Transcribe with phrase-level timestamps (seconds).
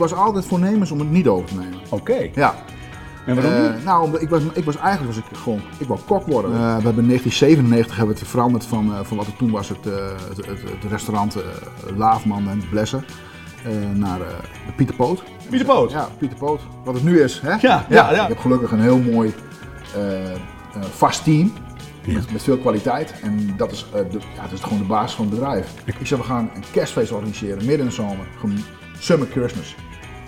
[0.00, 1.78] Ik was altijd voornemens om het niet over te nemen.
[1.88, 2.28] Oké.
[2.34, 2.54] Ja.
[3.26, 3.84] En waarom Eh, niet?
[3.84, 6.50] nou, omdat ik was, ik was eigenlijk was ik gewoon, ik wou kok worden.
[6.50, 9.50] Eh, we hebben in 1997 hebben we het veranderd van, eh, van wat het toen
[9.50, 10.46] was, het, het, het,
[10.80, 11.36] het restaurant
[11.96, 13.04] Laafman en Blessen,
[13.94, 15.22] naar de Pieter Poot.
[15.50, 15.90] Pieter Poot.
[15.90, 16.60] Ja, Pieter Poot.
[16.84, 17.50] Wat het nu is, hè?
[17.50, 18.22] Ja, ja, ja.
[18.22, 19.34] Ik heb gelukkig een heel mooi
[20.90, 21.52] vast team.
[22.06, 23.14] Met, met veel kwaliteit.
[23.22, 25.72] En dat is, de, ja, dat is gewoon de basis van het bedrijf.
[25.84, 28.26] Ik zei, we gaan een kerstfeest organiseren midden in de zomer.
[28.98, 29.74] Summer Christmas.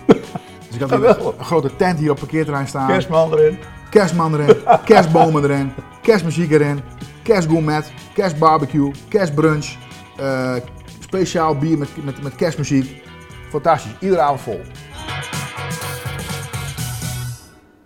[0.67, 1.37] dus ik had Geweldig.
[1.37, 2.87] een grote tent hier op het parkeerterrein staan.
[2.87, 3.57] Kerstman erin.
[3.89, 5.71] Kerstman erin, kerstbomen erin,
[6.01, 6.79] kerstmuziek erin,
[7.23, 9.75] kerstgourmet, kerstbarbecue, kerstbrunch,
[10.17, 10.55] eh,
[10.99, 13.01] speciaal bier met, met, met kerstmuziek.
[13.49, 14.61] Fantastisch, iedere avond vol.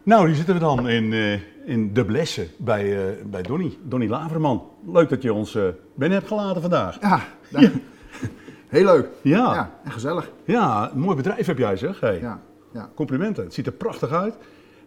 [0.04, 1.34] Nou, hier zitten we dan in, eh,
[1.66, 3.78] in De Blessen bij, eh, bij Donny.
[3.84, 4.64] Donny Laverman.
[4.92, 5.64] Leuk dat je ons eh
[5.96, 6.98] binnen hebt gelaten vandaag.
[7.02, 7.72] Ja, dank-
[8.68, 9.08] heel leuk.
[9.22, 9.54] Ja.
[9.54, 10.32] Ja, en gezellig.
[10.46, 12.00] Ja, een mooi bedrijf heb jij zeg.
[12.00, 12.20] Hey.
[12.20, 12.40] Ja,
[12.74, 12.90] ja.
[12.96, 13.44] Complimenten.
[13.44, 14.38] Het ziet er prachtig uit.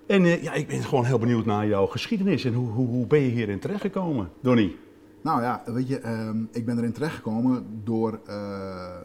[0.06, 2.44] En eh, ja, ik ben gewoon heel benieuwd naar jouw geschiedenis.
[2.44, 4.76] En hoe, hoe, hoe ben je hierin terechtgekomen, Donny?
[5.22, 8.96] Nou ja, weet je, ehm, ik ben erin terechtgekomen door, eh,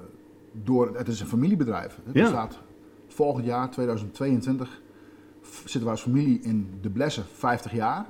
[0.51, 1.99] door, het is een familiebedrijf.
[2.05, 2.21] Het Ja.
[2.21, 2.59] bestaat
[3.07, 4.81] volgend jaar, 2022,
[5.43, 8.05] f- zitten we als familie in De Blessen 50 jaar.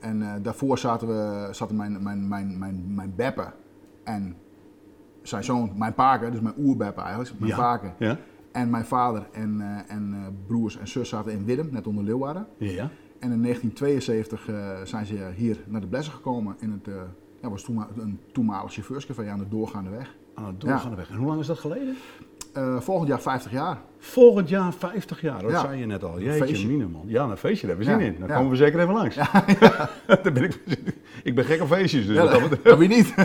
[0.00, 3.46] En eh, daarvoor zaten, we, zaten mijn, mijn, mijn, mijn, mijn beppe
[4.04, 4.36] en
[5.28, 7.56] zijn zoon, mijn paken, dus mijn oerbeppe eigenlijk, mijn ja.
[7.56, 7.94] paken.
[7.98, 8.18] Ja?
[8.52, 12.04] En mijn vader en, eh, en eh, broers en zus zaten in Willem, net onder
[12.04, 12.46] Leeuwarden.
[12.56, 12.90] Ja.
[13.18, 16.56] En in 1972 eh, zijn ze hier naar de Blessen gekomen.
[16.58, 16.94] In het,
[17.42, 20.14] ja, was toen een toenmalig chauffeurscafé aan de doorgaande weg.
[20.34, 21.10] Aan het doorgaande weg.
[21.10, 21.96] En hoe lang is dat geleden?
[22.78, 23.78] Volgend jaar 50 jaar.
[23.98, 25.60] Volgend jaar 50 jaar, dat Ja.
[25.60, 26.20] zei je net al.
[26.20, 26.68] Jeetje, feestje.
[26.68, 27.02] mine man.
[27.06, 28.20] Ja, een feestje, daar hebben we zin in.
[28.20, 29.14] Dan komen we zeker even langs.
[30.06, 30.60] Daar ben ik,
[31.22, 33.14] ik ben gek op feestjes, dus Ja, dat dat, betreft- wie niet?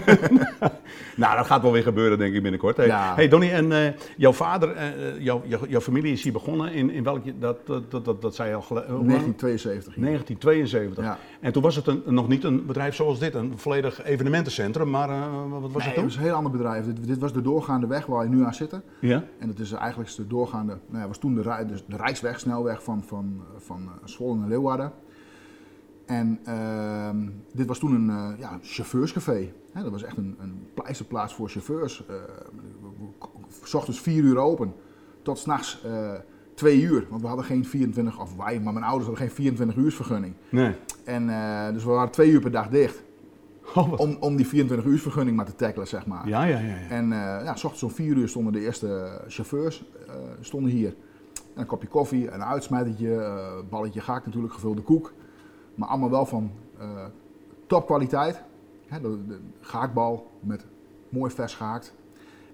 [1.16, 2.78] Nou, dat gaat wel weer gebeuren, denk ik, binnenkort.
[2.78, 3.16] Hey, Ja.
[3.16, 4.86] hey Donny, en eh, jouw vader, eh,
[5.20, 7.24] jouw, jouw, jouw familie is hier begonnen in, in welk...
[7.42, 9.08] Dat, dat, dat, dat, dat zei je al gele- hoe lang?
[9.08, 9.96] 1972.
[9.96, 10.04] hier.
[10.06, 11.04] 1972.
[11.04, 11.18] Ja.
[11.40, 15.10] En toen was het een, nog niet een bedrijf zoals dit, een volledig evenementencentrum, maar
[15.10, 16.04] eh, wat was Nee, het het toen?
[16.04, 16.86] was een heel ander bedrijf.
[16.86, 18.80] Dit, dit was de doorgaande weg waar je nu aan zit.
[19.00, 19.24] Ja?
[19.40, 22.40] En het is eigenlijk de doorgaande, nou ja, was toen de, rij- dus de Rijksweg,
[22.40, 24.92] snelweg van, van, van eh, Zwolle naar Leeuwarden.
[26.06, 29.52] En ehm, dit was toen een eh, ja, chauffeurscafé.
[29.72, 32.06] Hè, dat was echt een, een pleisterplaats voor chauffeurs.
[32.08, 32.16] Eh,
[33.64, 34.74] s ochtends 4 uur open
[35.22, 36.14] tot s'nachts eh
[36.54, 37.08] 2 uur.
[37.10, 40.34] Want we hadden geen 24, of wij, maar mijn ouders hadden geen 24 uur vergunning.
[40.50, 40.76] Nee.
[41.06, 43.04] En, eh, dus we waren 2 uur per dag dicht.
[43.76, 46.28] Oh, Om, om die 24 uur vergunning maar te tackelen, zeg maar.
[46.28, 46.66] Ja, ja, ja.
[46.66, 46.90] ja.
[46.90, 50.96] En eh ja, s ochtends om 4 uur stonden de eerste chauffeurs eh, stonden hier.
[51.54, 55.14] En een kopje koffie, een uitsmijtertje, eh balletje gaak natuurlijk, gevulde koek.
[55.76, 56.86] Maar allemaal wel van eh,
[57.68, 58.42] topkwaliteit.
[58.88, 60.66] Hè, de, de gaakbal met
[61.10, 61.94] mooi vers gehaakt.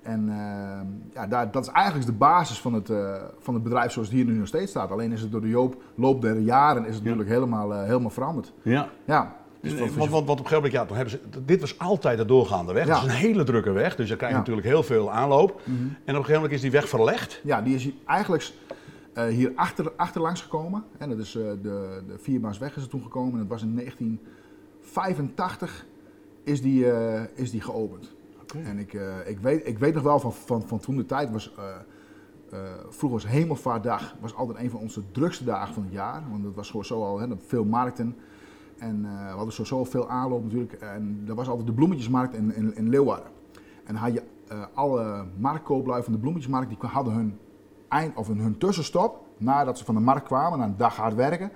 [0.02, 3.92] En eh, ja, daar, dat is eigenlijk de basis van het, eh, van het bedrijf
[3.92, 4.92] zoals het hier nu nog steeds staat.
[4.92, 7.04] Alleen is het door de joop, loop der jaren is het Ja.
[7.04, 8.54] natuurlijk helemaal, helemaal veranderd.
[8.62, 8.90] ja.
[9.06, 11.46] Ja, dus Nee, voor- want, want, want op een gegeven moment, ja, toen hebben ze,
[11.46, 12.88] dit was altijd de doorgaande weg.
[12.88, 12.94] Ja.
[12.96, 14.40] Het is een hele drukke weg, dus je krijgt Ja.
[14.42, 15.62] natuurlijk heel veel aanloop.
[15.64, 15.72] Mhm.
[15.78, 17.42] En op een gegeven moment is die weg verlegd.
[17.44, 18.52] Ja, die is eigenlijk
[19.20, 20.84] eh, hier achter, achterlangs gekomen.
[20.98, 23.34] En dat is eh, de, de Vierbaansweg is er toen gekomen.
[23.34, 25.86] En dat was in 1985
[26.44, 28.16] is die, eh, is die geopend.
[28.64, 28.94] En ik,
[29.26, 31.54] ik, weet, ik weet nog wel van, van, van toen de tijd was...
[32.90, 36.24] vroeger was Hemelvaartdag was altijd een van onze drukste dagen van het jaar.
[36.30, 38.16] Want dat was gewoon zo al hè, veel markten.
[38.78, 40.74] En we hadden sowieso veel aanloop natuurlijk.
[40.74, 43.32] En er was altijd de bloemetjesmarkt in, in, in Leeuwarden.
[43.84, 44.24] En dan had je
[44.74, 47.40] alle marktkooplui van de bloemetjesmarkt, die hadden hun
[47.90, 51.52] eind of hun, tussenstop, nadat ze van de markt kwamen, na een dag hard werken,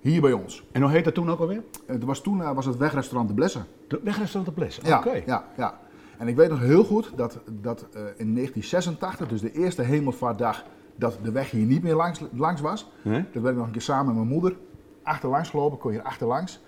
[0.00, 0.66] hier bij ons.
[0.72, 1.62] En hoe heet dat toen ook alweer?
[1.86, 3.66] Het was toen eh, was het wegrestaurant De Blessen.
[3.88, 4.86] De wegrestaurant de Blessen.
[4.86, 5.22] Ja, Oké.
[5.26, 5.78] ja, ja.
[6.18, 10.64] En ik weet nog heel goed dat, dat eh, in 1986, dus de eerste hemelvaartdag,
[10.96, 12.90] dat de weg hier niet meer langs, langs was.
[13.02, 13.24] Nee?
[13.32, 14.56] Dat werd ik nog een keer samen met mijn moeder
[15.08, 16.60] achterlangs gelopen, kon hier achterlangs.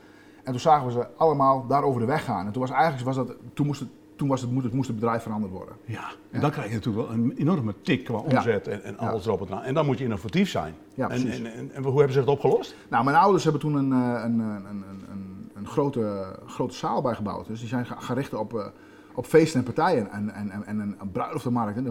[0.44, 2.46] En toen zagen we ze allemaal daar over de weg gaan.
[2.46, 3.88] En toen was eigenlijk was dat, toen moest het,
[4.20, 5.74] toen was het, moest het, moest het bedrijf veranderd worden.
[5.84, 9.26] Ja, en dan krijg je natuurlijk wel een enorme tik qua omzet en, en alles
[9.26, 9.62] erop en eraan.
[9.62, 10.74] En dan moet je innovatief zijn.
[10.94, 11.38] Ja, en, precies.
[11.38, 12.74] en, en, en hoe hebben ze dat opgelost?
[12.88, 17.02] Nou, mijn ouders hebben toen een, eh, een, een, een, een, een grote, grote zaal
[17.02, 17.46] bijgebouwd.
[17.46, 18.66] Dus die zijn gaan richten op, eh,
[19.14, 20.10] op feesten en partijen.
[20.10, 21.84] En, en, en, en een, bruiloftenmarkt,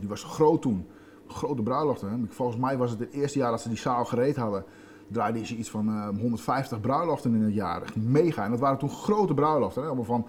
[0.00, 0.86] die was groot toen.
[1.26, 2.28] Grote bruiloften.
[2.30, 4.64] Volgens mij was het het eerste jaar dat ze die zaal gereed hadden.
[5.08, 7.82] Draaiden ze iets van eh, 150 bruiloften in het jaar.
[7.82, 8.44] Echt mega.
[8.44, 9.82] En dat waren toen grote bruiloften.
[9.82, 9.88] Hè.
[9.88, 10.26] Allemaal van,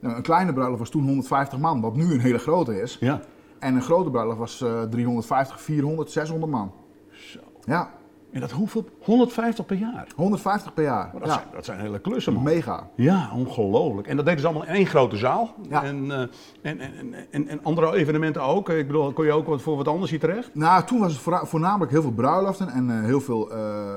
[0.00, 2.96] nou, een kleine bruiloft was toen 150 man, wat nu een hele grote is.
[3.00, 3.20] Ja.
[3.58, 6.72] En een grote bruiloft was eh 350, 400, 600 man.
[7.10, 7.38] Zo.
[7.64, 7.90] Ja,
[8.30, 8.84] En dat hoeveel?
[9.02, 10.06] 150 per jaar.
[10.16, 11.10] 150 per jaar.
[11.12, 11.32] Dat, ja.
[11.32, 12.42] zijn, dat zijn hele klussen, man.
[12.42, 12.88] Mega.
[12.94, 14.06] Ja, ongelooflijk.
[14.08, 15.54] En dat deden ze allemaal in één grote zaal.
[15.68, 15.82] Ja.
[15.84, 16.20] En, eh,
[16.62, 18.68] en, en, en, en andere evenementen ook.
[18.68, 20.54] Ik bedoel, kon je ook wat voor wat anders hier terecht?
[20.54, 23.94] Nou, toen was het voorna- voornamelijk heel veel bruiloften en eh, heel veel eh,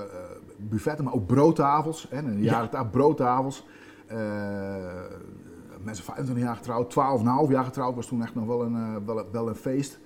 [0.58, 2.08] buffetten, maar ook broodtafels.
[2.10, 3.66] Hè, in de jaren ta- broodtafels.
[4.08, 4.18] Eh,
[5.84, 6.92] mensen 25 jaar getrouwd,
[7.48, 10.00] 12,5 jaar getrouwd was toen echt nog wel een, eh, wel, wel een feest.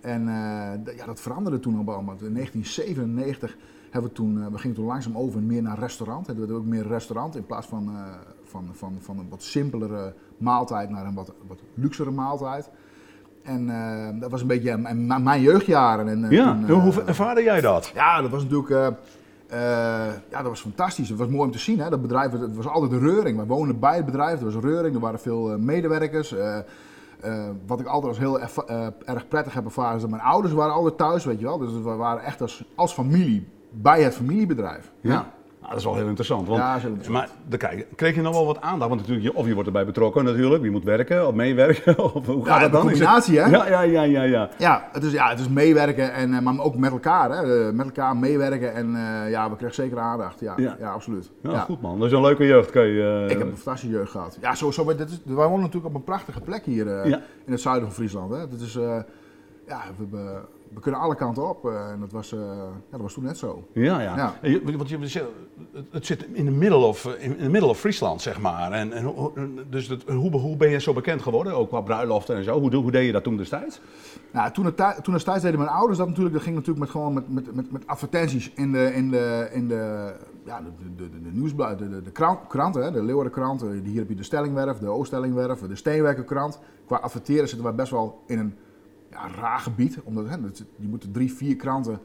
[0.00, 2.14] En eh, ja, dat veranderde toen al allemaal.
[2.20, 3.56] In 1997
[3.90, 6.28] hebben we toen, eh, we gingen toen langzaam over meer naar restaurant.
[6.28, 7.90] En we ook meer restaurant in plaats van,
[8.44, 12.70] van, van, van een wat simpelere maaltijd naar een wat, wat luxere maaltijd.
[13.42, 13.66] En
[14.20, 16.08] dat was een beetje eh, m- m- mijn jeugdjaren.
[16.08, 17.90] En, Ja, toen, hoe ervaarde jij dat?
[17.94, 18.96] ja, dat was natuurlijk
[19.52, 19.58] eh,
[20.30, 21.08] ja, dat was fantastisch.
[21.08, 21.80] Het was mooi om te zien.
[21.80, 21.90] Hè?
[21.90, 23.38] Dat bedrijf, het was altijd een reuring.
[23.38, 26.32] We woonden bij het bedrijf, er was een reuring, er waren veel eh, medewerkers.
[26.32, 26.58] Eh,
[27.66, 28.40] wat ik altijd als heel
[29.04, 31.58] erg prettig heb ervaren is dat mijn ouders waren altijd thuis, weet je wel.
[31.58, 34.92] Dus we waren echt als, als familie bij het familiebedrijf.
[35.00, 35.32] Ja.
[35.62, 36.46] Nou, dat is wel heel interessant.
[36.48, 37.08] Want, Ja, interessant.
[37.08, 38.88] Maar dan kijk, kreeg je nog wel wat aandacht?
[38.88, 41.98] Want natuurlijk, je- of je wordt erbij betrokken natuurlijk, je moet werken of meewerken.
[42.14, 42.80] Of hoe gaat Ja, dat de dan?
[42.86, 43.48] Combinatie, hè?
[43.50, 44.22] Ja, ja, ja, ja.
[44.22, 44.48] ja.
[44.58, 47.30] Ja, het is, ja, het is meewerken, en, eh, maar ook met elkaar.
[47.30, 47.66] Hè?
[47.66, 50.40] Eh, met elkaar meewerken en eh, ja, we kregen zeker aandacht.
[50.40, 50.76] Ja, Ja.
[50.78, 50.90] ja.
[50.92, 51.30] absoluut.
[51.42, 51.98] Ja, goed man.
[51.98, 52.70] Dat is een leuke jeugd.
[52.70, 54.38] Kan je, Ik heb een fantastische jeugd gehad.
[54.40, 54.84] Ja, sowieso.
[54.96, 57.04] Dit is, wij wonen natuurlijk op een prachtige plek hier
[57.46, 58.30] in het zuiden van Friesland.
[58.32, 58.48] Hè.
[58.48, 58.72] Dat is,
[59.66, 60.40] ja, we, we,
[60.74, 61.64] we kunnen alle kanten op.
[61.66, 63.64] eh, en dat was, eh, ja, dat was toen net zo.
[63.72, 64.16] Ja, ja.
[64.16, 64.34] Ja.
[64.42, 64.98] En je- Want je,
[65.90, 68.72] het- zit in de middle of, in the middle of Friesland, zeg maar.
[68.72, 69.32] En, en, hoe-
[69.70, 71.52] dus dat, hoe, hoe ben je zo bekend geworden?
[71.54, 72.60] Ook qua bruiloften en zo.
[72.60, 73.80] Hoe, hoe deed je dat toen destijds?
[74.32, 76.34] Nou, toen, het, toen destijds deden mijn ouders dat natuurlijk.
[76.34, 79.68] Dat ging natuurlijk met, gewoon met, met, met, met advertenties in de, in de, in
[79.68, 80.12] de,
[80.44, 82.82] ja, de, de, de, de nieuwsbladen, de, de, de krant, kranten.
[82.84, 86.58] Hè, de Leeuwardenkrant, eh, hier heb je de Stellingwerf, de Ooststellingwerf, de Steenwerkerkrant.
[86.86, 88.54] Qua adverteren zitten wij best wel in een
[89.12, 89.98] ja, raar gebied.
[90.04, 90.36] Omdat hè,
[90.76, 91.98] je moet er drie, vier kranten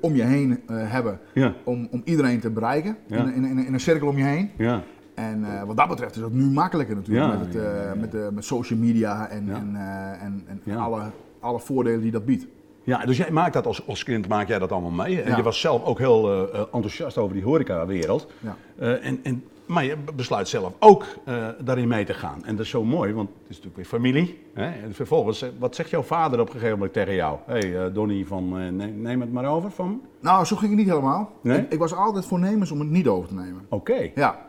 [0.00, 1.54] om je heen eh, hebben Ja.
[1.64, 2.96] om, om iedereen te bereiken.
[3.08, 4.50] In, in, in, in een cirkel om je heen.
[4.56, 4.82] Ja.
[5.14, 8.28] En eh, wat dat betreft is dat nu makkelijker natuurlijk met, het, eh, met, de,
[8.32, 9.76] met social media en, en,
[10.20, 11.02] en, en alle,
[11.40, 12.46] alle voordelen die dat biedt.
[12.82, 15.22] Ja, dus jij maakt dat als, als kind, maak jij dat allemaal mee.
[15.22, 15.36] En Ja.
[15.36, 18.32] je was zelf ook heel enthousiast over die horecawereld.
[18.40, 18.56] Ja.
[18.96, 22.44] En, en, maar je besluit zelf ook eh, daarin mee te gaan.
[22.44, 24.44] En dat is zo mooi, want het is natuurlijk weer familie.
[24.54, 24.70] Hè?
[24.82, 27.38] En vervolgens, eh, wat zegt jouw vader op een gegeven moment tegen jou?
[27.46, 29.96] Hé, hey, eh, Donnie, van, eh, neem, neem het maar over van me.
[30.20, 31.32] Nou, zo ging het niet helemaal.
[31.40, 31.58] Nee?
[31.58, 33.66] Ik, ik was altijd voornemens om het niet over te nemen.
[33.68, 34.10] Oké.
[34.14, 34.46] Ja.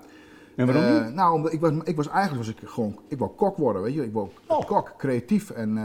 [0.55, 1.13] En waarom niet?
[1.13, 3.93] nou, omdat ik was, ik was eigenlijk was ik gewoon, ik wou kok worden, weet
[3.93, 4.03] je.
[4.03, 4.65] Ik wou Oh.
[4.65, 5.49] kok, creatief.
[5.49, 5.77] En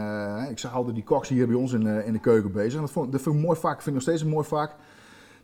[0.49, 2.73] ik zag altijd die koks hier bij ons in de, in de keuken bezig.
[2.73, 4.75] En dat, vond, dat vind ik mooi vak, vind ik nog steeds een mooi vak.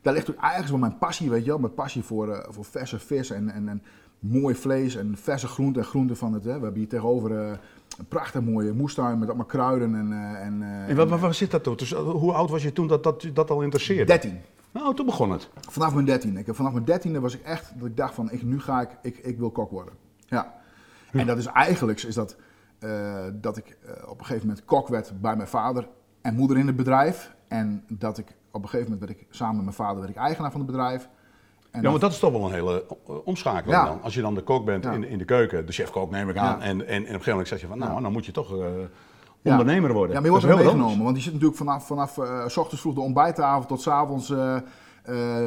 [0.01, 1.59] Daar ligt ook eigenlijk wel mijn passie, weet je wel.
[1.59, 3.83] Mijn passie voor, eh, voor verse vis en, en, en
[4.19, 6.43] mooi vlees en verse groenten en groenten van het.
[6.43, 6.53] Hè.
[6.53, 7.57] We hebben hier tegenover eh,
[7.97, 10.11] een prachtig mooie moestuin met allemaal kruiden en...
[10.11, 10.63] eh, en,
[10.97, 11.75] En waar, zit dat toe?
[11.75, 14.05] Dus, hoe oud was je toen dat dat, dat al interesseerde?
[14.05, 14.39] 13.
[14.71, 15.49] Nou, toen begon het.
[15.69, 16.39] Vanaf mijn dertiende.
[16.39, 18.89] Ik vanaf mijn dertiende was ik echt dat ik dacht van ik, nu ga ik,
[19.01, 19.93] ik, ik wil kok worden.
[20.25, 20.53] Ja.
[21.11, 22.35] En dat is eigenlijk is dat,
[23.33, 23.77] dat ik
[24.07, 25.87] op een gegeven moment kok werd bij mijn vader
[26.21, 27.35] en moeder in het bedrijf.
[27.47, 30.15] En dat ik op een gegeven moment werd ik samen met mijn vader werd ik
[30.17, 31.09] eigenaar van het bedrijf.
[31.71, 33.85] En Ja, maar dat is toch wel een hele eh, omschakeling Ja.
[33.85, 34.01] dan.
[34.01, 34.91] Als je dan de kok bent Ja.
[34.91, 36.59] in, in de keuken, de chef-kok neem ik aan.
[36.59, 36.65] Ja.
[36.65, 38.57] En, en, en op een gegeven moment zeg je van, nou, dan moet je toch
[38.59, 38.65] eh,
[39.43, 40.09] ondernemer worden.
[40.15, 41.03] Ja, maar je wordt er heel meegenomen.
[41.03, 42.17] Want je zit natuurlijk vanaf, vanaf
[42.47, 44.33] s ochtends vroeg de ontbijttafel tot s avonds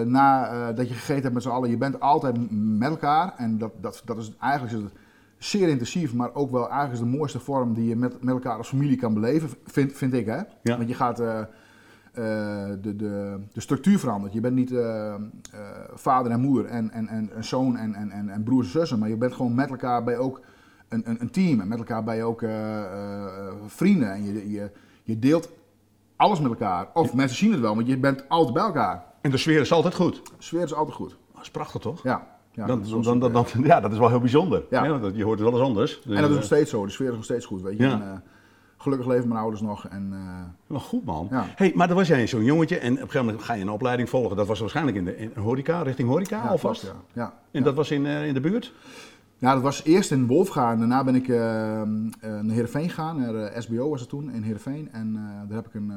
[0.05, 1.71] na dat je gegeten hebt met z'n allen.
[1.71, 2.37] Je bent altijd
[2.79, 3.35] met elkaar.
[3.37, 4.93] En dat, dat, dat is eigenlijk is het
[5.39, 8.57] zeer intensief, maar ook wel eigenlijk is de mooiste vorm die je met, met elkaar
[8.57, 10.27] als familie kan beleven, vind, vind ik.
[10.27, 10.41] Hè?
[10.63, 10.77] Ja.
[10.77, 11.23] Want je gaat.
[12.15, 14.33] Eh, de, de, de structuur verandert.
[14.33, 15.21] Je bent niet eh, eh,
[15.95, 18.99] vader en moeder en, en, en, en zoon en, en, en, en broers en zussen,
[18.99, 20.41] maar je bent gewoon met elkaar bij ook
[20.89, 21.61] een, een, een team.
[21.61, 22.45] En met elkaar ben je ook
[23.67, 24.13] vrienden.
[24.13, 24.71] En je, je,
[25.03, 25.51] je deelt
[26.17, 26.89] alles met elkaar.
[26.95, 29.05] Of mensen zien het wel, want je bent altijd bij elkaar.
[29.21, 30.15] En de sfeer is altijd goed.
[30.15, 31.17] De sfeer is altijd goed.
[31.35, 32.03] Dat is prachtig, toch?
[32.03, 34.65] Ja, ja, dan, dat is wel dan, dan, ja, dat is wel heel bijzonder.
[34.71, 34.85] Ja.
[34.85, 36.03] Ja, want je hoort het wel eens anders.
[36.05, 36.85] Dus, en dat is nog eh, steeds zo.
[36.85, 37.85] De sfeer is nog steeds goed, weet je.
[37.85, 37.93] Ja.
[37.93, 38.23] En,
[38.85, 39.87] gelukkig leven mijn ouders nog.
[39.89, 40.19] En, eh,
[40.67, 41.27] wel goed, man.
[41.31, 41.47] Ja.
[41.55, 43.69] Hey, maar dan was jij zo'n jongetje en op een gegeven moment ga je een
[43.71, 44.37] opleiding volgen.
[44.37, 46.81] Dat was waarschijnlijk in de in horeca, richting horeca ja, alvast.
[46.81, 47.23] klopt, ja.
[47.23, 47.35] Ja.
[47.51, 48.73] En dat was in, eh, in de buurt?
[49.39, 51.37] Ja, dat was eerst in Wolfga en daarna ben ik eh,
[52.21, 53.21] naar Heerenveen gegaan.
[53.21, 54.89] Naar SBO was het toen, in Heerenveen.
[54.93, 55.13] En
[55.49, 55.93] daar heb ik een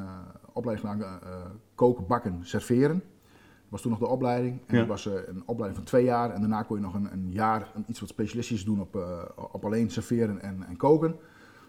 [0.54, 1.20] opleiding gedaan,
[1.76, 2.96] koken, bakken, serveren.
[2.98, 4.60] Dat was toen nog de opleiding.
[4.66, 4.80] En Ja.
[4.80, 6.30] dat was een opleiding van twee jaar.
[6.32, 8.96] En daarna kon je nog een, een jaar een, iets wat specialistisch doen op,
[9.52, 11.16] op alleen serveren en, en koken.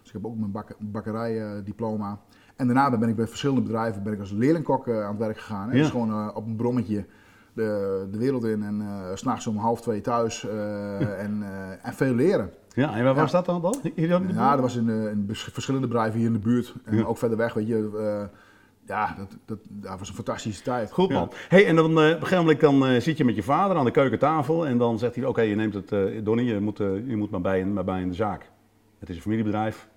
[0.09, 2.19] Dus ik heb ook mijn bak, bakkerijdiploma.
[2.55, 5.37] en daarna ben ik bij verschillende bedrijven ben ik als leerlingkok eh, aan het werk
[5.37, 5.69] gegaan.
[5.69, 5.75] Hè.
[5.75, 5.81] Ja.
[5.81, 7.05] Dus gewoon eh, op een brommetje
[7.53, 10.47] de, de wereld in en eh, s s'nachts om half twee thuis
[11.25, 11.43] en,
[11.81, 12.51] en veel leren.
[12.73, 13.61] Ja, en waar was dat dan?
[13.61, 13.75] dan?
[13.95, 17.67] Ja, dat was in, verschillende bedrijven hier in de buurt en ook verder weg, weet
[17.67, 18.29] je.
[18.85, 20.91] ja, dat, dat, dat was een fantastische tijd.
[20.91, 21.31] Goed man.
[21.47, 23.85] Hey, en dan eh, op een gegeven moment dan, zit je met je vader aan
[23.85, 27.15] de keukentafel en dan zegt hij, oké, je neemt het, eh Donnie, je moet, je
[27.15, 28.49] moet maar, bij, bij mij in de zaak.
[28.99, 29.89] Het is een familiebedrijf.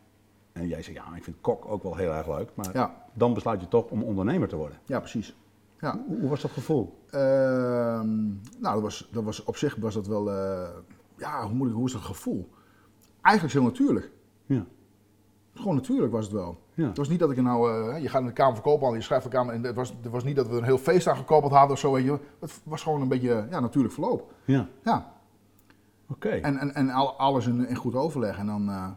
[0.52, 2.50] En jij zegt, ja, ik vind kok ook wel heel erg leuk.
[2.54, 2.94] Maar Ja.
[3.12, 4.78] dan besluit je toch om ondernemer te worden.
[4.84, 5.36] Ja, precies.
[5.80, 6.00] Ja.
[6.06, 6.98] Hoe, hoe was dat gevoel?
[7.10, 8.26] Ehm,
[8.58, 10.68] nou, dat was, dat was, op zich was dat wel, eh,
[11.16, 12.48] ja, hoe, moet ik, hoe is dat gevoel?
[13.20, 14.10] Eigenlijk heel natuurlijk.
[14.46, 14.64] Ja.
[15.54, 16.60] Gewoon natuurlijk was het wel.
[16.74, 16.86] Ja.
[16.86, 19.04] Het was niet dat ik nou, eh, je gaat in de Kamer van Koophandel, je
[19.04, 21.16] schrijft de Kamer, en het was, het was niet dat we een heel feest aan
[21.16, 22.18] gekoppeld hadden of zo, weet je.
[22.40, 24.32] Het was gewoon een beetje, ja, natuurlijk verloop.
[24.44, 25.12] Ja, Ja,
[26.08, 26.28] oké.
[26.28, 28.88] en, en, en al- alles in, in goed overleg en dan, eh,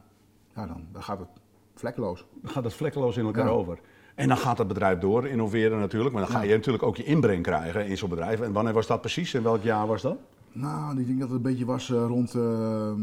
[0.55, 1.27] ja, dan, dan gaat het
[1.75, 2.25] vlekkeloos.
[2.41, 3.51] Dan gaat het vlekkeloos in elkaar Ja.
[3.51, 3.79] over.
[4.15, 6.13] En dan gaat het bedrijf door, innoveren natuurlijk.
[6.15, 6.50] Maar dan ga Ja.
[6.50, 8.39] je natuurlijk ook je inbreng krijgen in zo'n bedrijf.
[8.41, 9.34] En wanneer was dat precies?
[9.34, 10.17] In welk jaar was dat?
[10.51, 13.00] Nou, ik denk dat het een beetje was eh, rond ehm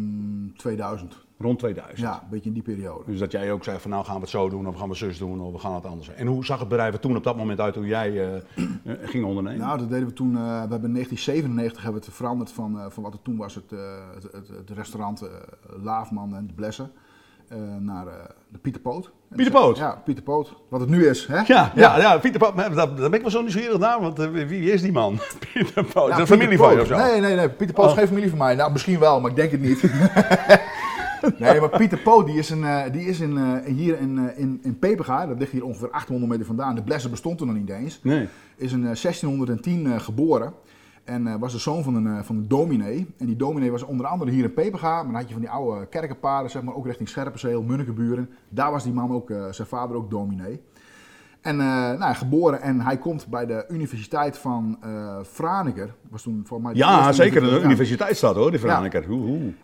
[0.56, 1.16] 2000.
[1.38, 1.98] Rond 2000.
[2.08, 3.02] Ja, een beetje in die periode.
[3.06, 4.94] Dus dat jij ook zei van nou gaan we het zo doen, of gaan we
[4.94, 6.16] zus doen, of we gaan het anders doen.
[6.16, 8.36] En hoe zag het bedrijf er toen op dat moment uit toen jij eh,
[8.84, 9.60] eh, ging ondernemen?
[9.60, 10.32] Nou, dat deden we toen.
[10.32, 13.70] we hebben in 1997 hebben we het veranderd van, van wat het toen was, het,
[14.14, 15.28] het, het, het restaurant
[15.82, 16.90] Laafman en de Blessen,
[17.78, 18.12] naar eh,
[18.48, 19.04] de Pieter Poot.
[19.30, 19.76] En Pieter Poot?
[19.76, 20.54] Ja, Pieter Poot.
[20.68, 21.40] Wat het nu is, hè?
[21.46, 24.28] ja, ja, ja, Pieter Poot, daar, daar ben ik wel zo nieuwsgierig naar, want eh,
[24.30, 25.18] wie is die man?
[25.52, 26.96] Pieter Poot, is Ja, dat Pieter familie van je of zo?
[26.96, 27.48] Nee, nee, nee.
[27.48, 27.98] Pieter Poot is Oh.
[27.98, 28.54] geen familie van mij.
[28.54, 29.82] Nou, misschien wel, maar ik denk het niet.
[31.38, 34.38] nee, maar Pieter Poot, die is, een, eh, die is in, eh, hier in, eh,
[34.42, 36.74] in, in Peperga, dat ligt hier ongeveer 800 meter vandaan.
[36.74, 38.00] De Blessen bestond er nog niet eens.
[38.02, 38.28] Nee.
[38.56, 40.52] is in eh, 1610 eh, geboren.
[41.04, 43.06] En eh, was de zoon van een, eh, van een dominee.
[43.18, 44.94] En die dominee was onder andere hier in Peperga.
[44.94, 48.30] Maar dan had je van die oude kerkenpaden, zeg maar, ook richting Scherpenzeel, Munnikenburen.
[48.48, 50.60] Daar was die man ook, eh, zijn vader ook dominee.
[51.40, 54.78] En nou, geboren en hij komt bij de Universiteit van
[55.26, 55.94] Franeker.
[56.10, 57.12] Was toen voor mij de Ja, zeker.
[57.12, 57.66] De universiteit- ja.
[57.66, 59.04] universiteitsstad hoor, die Franeker.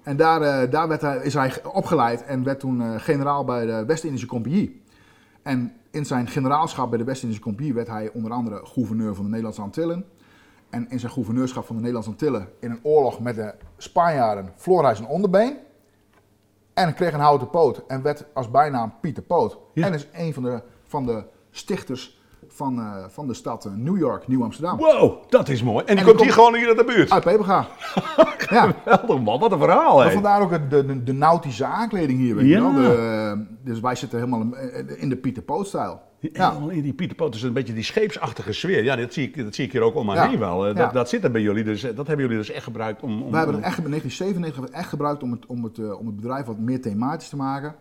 [0.02, 4.26] En daar, daar werd hij, is hij opgeleid en werd toen generaal bij de West-Indische
[4.26, 4.82] Compagnie.
[5.42, 9.28] En in zijn generaalschap bij de West-Indische Compagnie werd hij onder andere gouverneur van de
[9.30, 10.04] Nederlandse Antillen.
[10.70, 14.84] En in zijn gouverneurschap van de Nederlandse Antillen in een oorlog met de Spanjaarden verloor
[14.84, 15.56] hij zijn onderbeen.
[16.74, 19.58] En kreeg een houten poot en werd als bijnaam Pieter Poot.
[19.74, 19.86] Ja.
[19.86, 23.98] En is een van de, van de stichters van, eh, van de stad eh, New
[23.98, 24.76] York, Nieuw-Amsterdam.
[24.78, 25.84] Wow, dat is mooi.
[25.84, 27.10] En die En komt die hier komt- gewoon hier uit de buurt.
[27.10, 27.66] Uit Peperga.
[28.50, 28.72] ja.
[28.84, 30.10] Geweldig man, wat een verhaal hè.
[30.10, 32.56] vandaar ook de, de, de nautische aankleding hier, weet Ja.
[32.56, 32.72] je wel.
[32.72, 36.00] De, dus wij zitten helemaal in- in de Pieter Poot-stijl.
[36.20, 36.58] Ja.
[36.68, 38.84] In die Pieter Poot is een beetje die scheepsachtige sfeer.
[38.84, 40.28] Ja, dat zie ik, dat zie ik hier ook om me Ja.
[40.28, 40.66] heen wel.
[40.66, 40.72] Ja.
[40.72, 43.22] Dat, dat zit er bij jullie, dus dat hebben jullie dus echt gebruikt om...
[43.22, 45.64] om Wij hebben het echt, in 1997 hebben we het echt gebruikt om het, om,
[45.64, 47.74] het, eh, om het bedrijf wat meer thematisch te maken.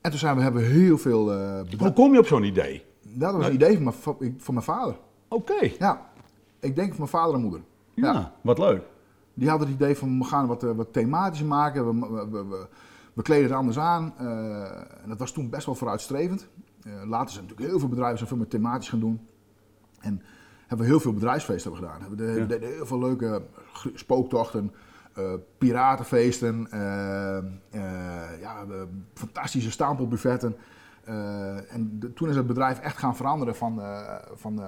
[0.00, 1.32] En toen zijn we, hebben we heel veel...
[1.32, 2.84] eh Hoe kom je op zo'n idee?
[3.02, 4.96] Dat was een idee van mijn, va- van mijn vader.
[5.28, 5.70] Oké.
[5.78, 6.06] Ja,
[6.60, 7.60] ik denk van mijn vader en moeder.
[7.94, 8.82] Ja, wat leuk.
[9.34, 12.00] Die hadden het idee van we gaan wat, eh, wat thematischer maken.
[12.00, 12.66] We, we,
[13.14, 14.14] we, kleden het anders aan.
[15.02, 16.48] En dat was toen best wel vooruitstrevend.
[16.84, 19.26] Eh, later zijn natuurlijk heel veel bedrijven zijn veel meer thematisch gaan doen.
[20.00, 20.22] En
[20.60, 22.08] hebben we heel veel bedrijfsfeesten hebben gedaan.
[22.08, 22.46] Hebben we Ja.
[22.46, 23.42] deden heel veel leuke
[23.74, 24.72] g- spooktochten,
[25.14, 27.44] eh, piratenfeesten, eh, eh,
[28.40, 30.56] ja, we- fantastische stapelbuffetten.
[31.04, 34.66] Eh, en de- toen is het bedrijf echt gaan veranderen van, eh, van eh,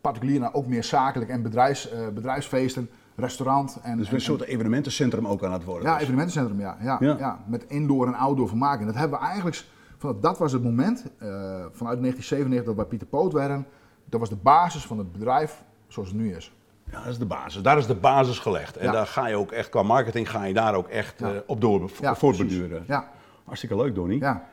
[0.00, 3.78] particulier naar ook meer zakelijk en bedrijfs, eh, bedrijfsfeesten, restaurant.
[3.82, 5.84] En, Dus en- een soort evenementencentrum ook aan het worden.
[5.84, 6.02] ja, dus.
[6.02, 6.76] evenementencentrum, ja.
[6.80, 7.16] Ja, Ja.
[7.18, 7.44] ja.
[7.46, 8.80] met indoor en outdoor vermaak.
[8.80, 9.64] En dat hebben we eigenlijk,
[9.98, 11.28] van, dat was het moment, eh,
[11.72, 13.66] vanuit 1997 dat we bij Pieter Poot werden.
[14.04, 16.52] Dat was de basis van het bedrijf zoals het nu is.
[16.90, 17.62] Ja, dat is de basis.
[17.62, 18.76] Daar is de basis gelegd.
[18.76, 18.92] En Ja.
[18.92, 21.32] daar ga je ook echt, qua marketing, ga je daar ook echt Ja.
[21.32, 22.84] eh, op door Ja, voortbeduren.
[22.86, 23.08] Ja,
[23.44, 24.18] Hartstikke leuk, Donnie.
[24.20, 24.44] ja.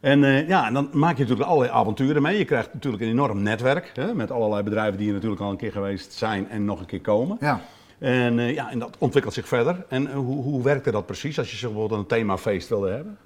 [0.00, 2.38] En, eh, ja, en dan maak je natuurlijk allerlei avonturen mee.
[2.38, 5.56] Je krijgt natuurlijk een enorm netwerk hè, met allerlei bedrijven die hier natuurlijk al een
[5.56, 7.36] keer geweest zijn en nog een keer komen.
[7.40, 7.60] ja.
[7.98, 9.84] En, ja, en dat ontwikkelt zich verder.
[9.88, 13.18] En hoe, hoe werkte dat precies als je bijvoorbeeld een themafeest wilde hebben?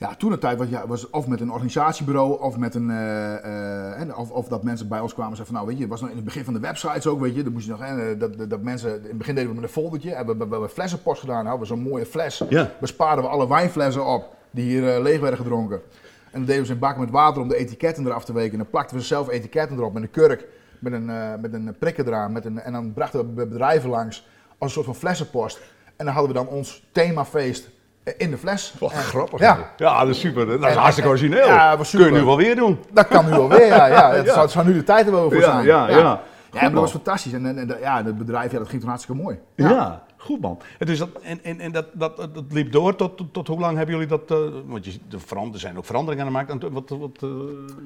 [0.00, 2.90] Ja, toen de tijd was, ja, was of met een organisatiebureau of met een.
[2.90, 5.90] eh, eh, of, of dat mensen bij ons kwamen en zeiden van nou weet je,
[5.90, 7.42] was nog in het begin van de websites ook, weet je.
[7.42, 9.64] Dan moest je nog, hè, dat, dat, dat mensen, in het begin deden we met
[9.64, 10.10] een foldertje.
[10.14, 12.44] Hebben we hebben we flessenpost gedaan, hadden we zo'n mooie fles.
[12.48, 12.70] Ja.
[12.80, 15.76] Bespaarden we alle wijnflessen op die hier eh, leeg werden gedronken.
[16.24, 18.52] En dan deden we ze in bakken met water om de etiketten eraf te weken.
[18.52, 20.46] En dan plakten we zelf etiketten erop met een kurk,
[20.78, 21.04] met een,
[21.40, 22.32] met een prikker eraan.
[22.32, 25.58] Met een, en dan brachten we bedrijven langs als een soort van flessenpost.
[25.96, 27.70] En dan hadden we dan ons themafeest
[28.16, 28.74] in de fles.
[28.78, 29.40] Wat En- grappig.
[29.40, 30.46] Ja, ja, dat is super.
[30.46, 31.46] Dat is En- hartstikke origineel.
[31.46, 32.06] ja, dat was super.
[32.06, 32.78] Kun je nu wel weer doen.
[32.92, 33.86] Dat kan nu alweer, ja.
[33.86, 34.10] ja.
[34.14, 34.30] Het Ja.
[34.32, 35.64] Zou, het zou nu de tijd er wel voor Ja, zijn.
[35.64, 36.22] ja, ja.
[36.50, 37.32] Goed, maar dat was fantastisch.
[37.32, 39.38] En, en, en ja, het bedrijf, ja, dat ging toen hartstikke mooi.
[39.54, 40.58] Ja, goed man.
[40.78, 43.60] En, dus dat, en, en, en dat, dat, dat liep door tot, tot, tot hoe
[43.60, 44.30] lang hebben jullie dat...
[44.30, 45.18] eh, want je, de
[45.52, 46.50] er zijn ook veranderingen aan gemaakt.
[46.64, 47.28] En wat, wat, eh,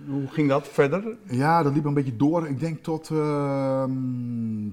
[0.08, 1.02] hoe ging dat verder?
[1.24, 2.46] Ja, dat liep een beetje door.
[2.48, 3.90] Ik denk tot ehm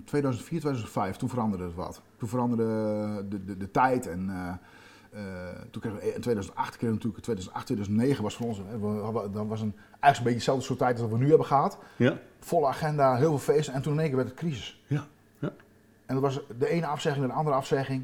[0.06, 1.16] 2004, 2005.
[1.16, 2.02] Toen veranderde het wat.
[2.18, 2.66] Toen veranderde
[3.30, 4.30] de, de, de tijd en,
[5.72, 8.88] toen kregen we in 2008, kregen we natuurlijk 2008, 2009 was voor ons, hè, we
[9.02, 11.48] hadden- dat was een, eigenlijk een beetje dezelfde soort tijd als wat we nu hebben
[11.48, 11.78] gehad.
[11.96, 12.18] Ja.
[12.40, 14.84] Volle agenda, heel veel feesten en toen in één keer werd het crisis.
[14.88, 15.04] Ja.
[15.40, 15.52] ja.
[16.06, 18.04] En dat was de ene afzegging naar de andere afzegging.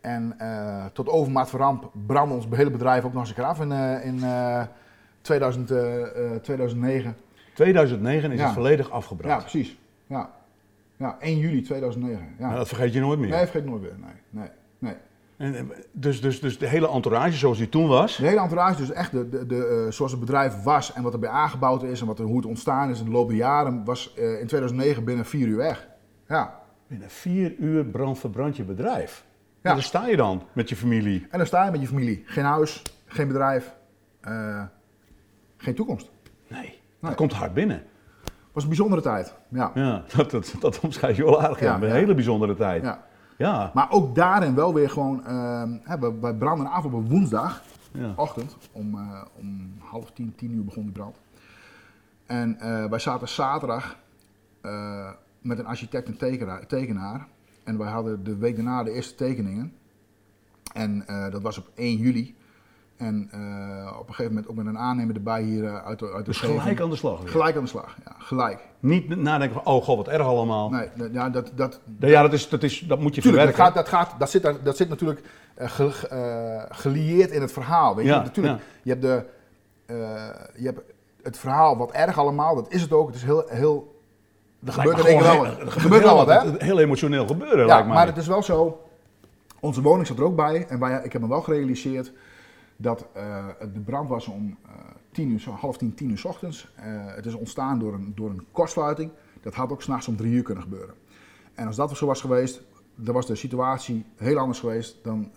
[0.00, 3.44] En eh, tot overmaat van ramp brandde ons hele bedrijf ook nog eens een keer
[3.44, 4.62] af in, eh, in eh,
[5.20, 6.02] 2000, eh,
[6.34, 7.16] eh, 2009.
[7.54, 8.44] 2009 is Ja.
[8.44, 9.32] het volledig afgebrand.
[9.34, 9.78] Ja, precies.
[10.06, 10.30] Ja.
[10.96, 12.34] ja, 1 juli 2009.
[12.38, 12.44] Ja.
[12.46, 13.28] Nou, dat vergeet je nooit meer.
[13.30, 13.82] nee, vergeet nooit.
[13.82, 14.48] Nee, nee, nee.
[15.40, 18.16] En, eh, dus, dus, dus de hele entourage zoals die toen was.
[18.16, 21.12] De hele entourage, dus echt de, de, de, eh, zoals het bedrijf was en wat
[21.12, 23.84] erbij aangebouwd is en wat er, hoe het ontstaan is in de loop der jaren,
[23.84, 25.88] was eh, in 2009 binnen vier uur weg.
[26.28, 26.60] Ja.
[26.86, 29.24] Binnen vier uur brand verbrand je bedrijf.
[29.62, 29.70] Ja.
[29.70, 31.26] En daar sta je dan met je familie.
[31.30, 32.22] En dan sta je met je familie.
[32.26, 33.74] Geen huis, geen bedrijf,
[35.56, 36.10] geen toekomst.
[36.48, 37.82] Nee, dat komt hard binnen.
[38.52, 39.34] was een bijzondere tijd.
[39.48, 39.70] Ja.
[39.74, 41.60] Ja, dat, dat, dat omschrijf je wel aardig.
[41.60, 42.82] Ja, Ja, Een hele bijzondere tijd.
[42.82, 43.08] ja.
[43.40, 43.70] Ja.
[43.74, 47.62] Maar ook daarin wel weer gewoon, ehm, hè, we, wij branden af op een woensdag,
[47.92, 48.12] Ja.
[48.16, 51.16] ochtend, om, eh, om half tien, tien uur begon die brand.
[52.26, 53.96] En eh, wij zaten zaterdag
[54.60, 57.26] eh, met een architect en tekenaar, tekenaar.
[57.64, 59.72] En wij hadden de week daarna de eerste tekeningen.
[60.74, 62.36] En dat was op 1 juli.
[63.00, 66.06] En eh, op een gegeven moment ook met een aannemer erbij hier eh, uit de,
[66.12, 67.20] uit de Dus gelijk aan de slag.
[67.20, 67.28] weer.
[67.28, 68.58] Gelijk aan de slag, ja, gelijk.
[68.80, 70.70] Niet nadenken van, oh god, wat erg allemaal.
[70.70, 73.54] Nee, dat- ja, dat, dat, Ja, dat, is, dat, is, dat moet je Tuurlijk, dat,
[73.54, 73.82] verwerken.
[73.84, 75.22] gaat, dat, gaat, dat, zit, dat zit natuurlijk
[75.54, 77.94] eh, ge- ge- gelieerd in het verhaal.
[77.96, 78.10] Weet je?
[78.10, 78.64] Ja, Natuurlijk, ja.
[78.82, 79.24] je, hebt de,
[80.56, 80.80] je hebt
[81.22, 83.06] het verhaal wat erg allemaal, dat is het ook.
[83.06, 84.00] Het is heel, heel
[84.64, 85.58] er gebeurt één keer wel wat.
[85.60, 86.50] Er gebeurt wel wat, hè?
[86.64, 87.94] Heel emotioneel gebeuren, Ja, lijkt mij.
[87.96, 88.80] maar het is wel zo,
[89.60, 90.66] onze woning zat er ook bij.
[90.68, 92.12] En wij, ik heb me wel gerealiseerd
[92.80, 94.70] dat eh, de brand was om eh,
[95.12, 96.72] tien uur, half tien, tien uur 's ochtends.
[96.76, 96.84] Eh,
[97.14, 99.10] het is ontstaan door een, door een kortsluiting.
[99.40, 100.94] Dat had ook s'nachts om drie uur kunnen gebeuren.
[101.54, 102.62] En als dat zo was geweest,
[102.94, 104.96] dan was de situatie heel anders geweest.
[105.02, 105.30] Dan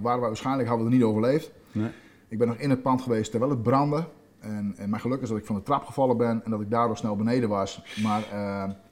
[0.00, 1.50] waren wij waarschijnlijk, hadden we niet overleefd.
[1.72, 1.90] Nee.
[2.28, 4.04] Ik ben nog in het pand geweest terwijl het brandde.
[4.38, 6.70] En, en mijn geluk is dat ik van de trap gevallen ben en dat ik
[6.70, 7.84] daardoor snel beneden was.
[8.02, 8.22] Maar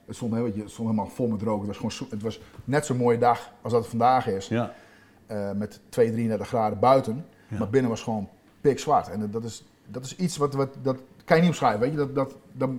[0.05, 1.57] het, stond, heel, het stond helemaal vol met rook.
[1.57, 4.47] Het was, gewoon, zo- het was net zo'n mooie dag als dat het vandaag is.
[4.47, 4.73] Ja.
[5.55, 7.25] Met 2, 33 graden buiten.
[7.47, 7.57] Ja.
[7.57, 8.29] Maar binnen was gewoon
[8.61, 9.09] pikzwart.
[9.09, 11.79] En dat- is, dat is iets wat, wat dat kan je niet omschrijven.
[11.79, 11.97] Weet je?
[11.97, 12.69] Dat, dat, dat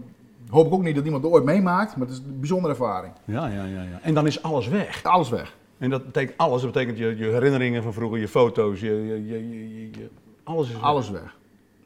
[0.51, 1.97] hoop ik ook niet dat iemand het ooit meemaakt.
[1.97, 3.13] Maar het is een bijzondere ervaring.
[3.25, 4.01] Ja, ja, ja, ja.
[4.03, 5.05] En dan is alles weg.
[5.05, 5.57] Alles weg.
[5.79, 6.63] En dat betekent alles.
[6.63, 9.49] Dat betekent je, je herinneringen van vroeger, je foto's, je, je,
[9.91, 10.09] je,
[10.45, 10.83] alles is weg.
[10.83, 11.37] Alles weg.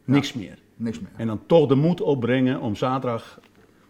[0.05, 0.59] Niks meer.
[0.77, 1.11] Niks meer.
[1.17, 3.41] En dan toch de moed opbrengen om zaterdag...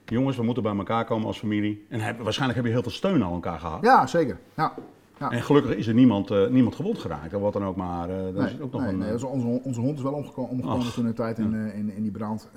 [0.05, 1.87] Jongens, we moeten bij elkaar komen als familie.
[1.88, 3.83] En heb, waarschijnlijk heb je heel veel steun aan elkaar gehad.
[3.83, 4.38] Ja, zeker.
[4.57, 4.74] Ja.
[5.20, 5.30] Ja.
[5.30, 7.35] En gelukkig is er niemand, eh, niemand gewond geraakt.
[7.35, 8.09] Of wat dan ook maar.
[8.11, 10.02] eh, dat Nee, is ook nog nee, een, nee, eh, dus onze, onze hond is
[10.02, 12.48] wel omgekomen, omgekomen toen in de tijd in, in, in die brand.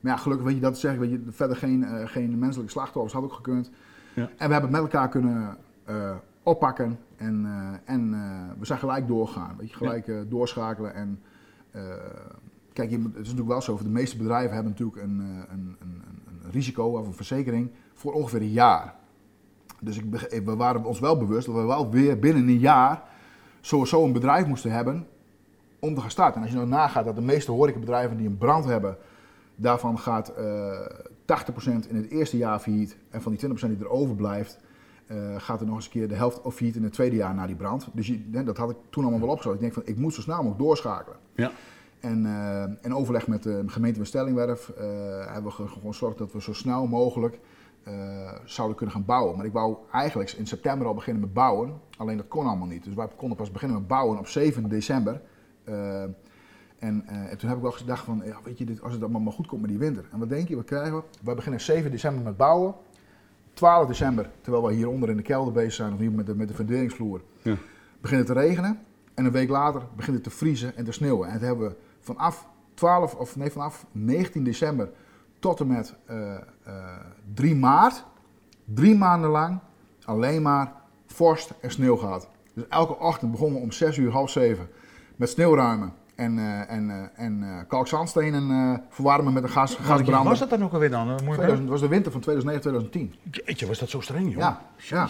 [0.00, 3.22] Maar ja, gelukkig weet je dat zeg weet je, verder geen, geen menselijke slachtoffers had
[3.22, 3.70] ook gekund.
[4.14, 4.22] Ja.
[4.22, 5.56] En we hebben het met elkaar kunnen
[6.42, 7.46] oppakken en,
[7.84, 8.10] en
[8.58, 9.54] we zijn gelijk doorgaan.
[9.58, 10.94] Weet je, gelijk doorschakelen.
[10.94, 11.20] En
[12.72, 16.02] kijk, het is natuurlijk wel zo, de meeste bedrijven hebben natuurlijk een, een, een, een,
[16.44, 18.94] een risico of een verzekering voor ongeveer een jaar.
[19.84, 23.02] Dus ik, beg- we waren ons wel bewust dat we wel weer binnen een jaar
[23.60, 25.06] sowieso een bedrijf moesten hebben
[25.78, 26.34] om te gaan starten.
[26.36, 28.96] En als je nou nagaat dat de meeste horecabedrijven die een brand hebben,
[29.56, 30.78] daarvan gaat eh
[31.26, 32.96] 80% in het eerste jaar failliet.
[33.10, 34.58] En van die 20% die er overblijft,
[35.06, 37.34] eh, gaat er nog eens een keer de helft of failliet in het tweede jaar
[37.34, 37.88] na die brand.
[37.92, 39.54] Dus je, dat had ik toen allemaal wel opgezocht.
[39.54, 41.18] Ik denk van, ik moet zo snel mogelijk doorschakelen.
[41.34, 41.50] ja.
[42.00, 44.84] En eh, in overleg met de gemeente van Stellingwerf eh,
[45.26, 47.38] hebben we ge- gewoon gezorgd dat we zo snel mogelijk
[47.84, 49.36] eh, zouden kunnen gaan bouwen.
[49.36, 52.84] Maar ik wou eigenlijk in september al beginnen met bouwen, alleen dat kon allemaal niet.
[52.84, 55.20] Dus wij konden pas beginnen met bouwen op 7 december.
[55.64, 56.12] Eh, en,
[56.78, 59.20] eh, en toen heb ik wel gedacht van, ja, weet je, dit, als het allemaal
[59.20, 60.04] maar goed komt met die winter.
[60.12, 61.02] En wat denk je, wat krijgen we?
[61.22, 62.74] Wij beginnen 7 december met bouwen.
[63.54, 66.48] 12 december, terwijl we hieronder in de kelder bezig zijn, of hier met de, met
[66.48, 67.56] de funderingsvloer, Ja.
[68.00, 68.78] begint het te regenen.
[69.14, 71.26] En een week later begint het te vriezen en te sneeuwen.
[71.26, 74.90] En dat hebben we vanaf 12, of nee, vanaf 19 december
[75.42, 76.40] tot en met eh, eh,
[77.34, 78.04] 3 maart,
[78.64, 79.58] drie maanden lang,
[80.04, 80.72] alleen maar
[81.06, 82.28] vorst en sneeuw gehad.
[82.54, 84.68] Dus elke ochtend begonnen we om 6 uur, half 7
[85.16, 90.28] met sneeuwruimen en, eh en, eh, en eh, kalkzandstenen eh, verwarmen met een gas, gasbrander.
[90.28, 91.08] was dat dan ook alweer dan?
[91.10, 93.14] Eh, moet 2000 was de winter van 2009-2010.
[93.30, 94.38] Jeetje, was dat zo streng, joh?
[94.38, 95.08] Ja, ja.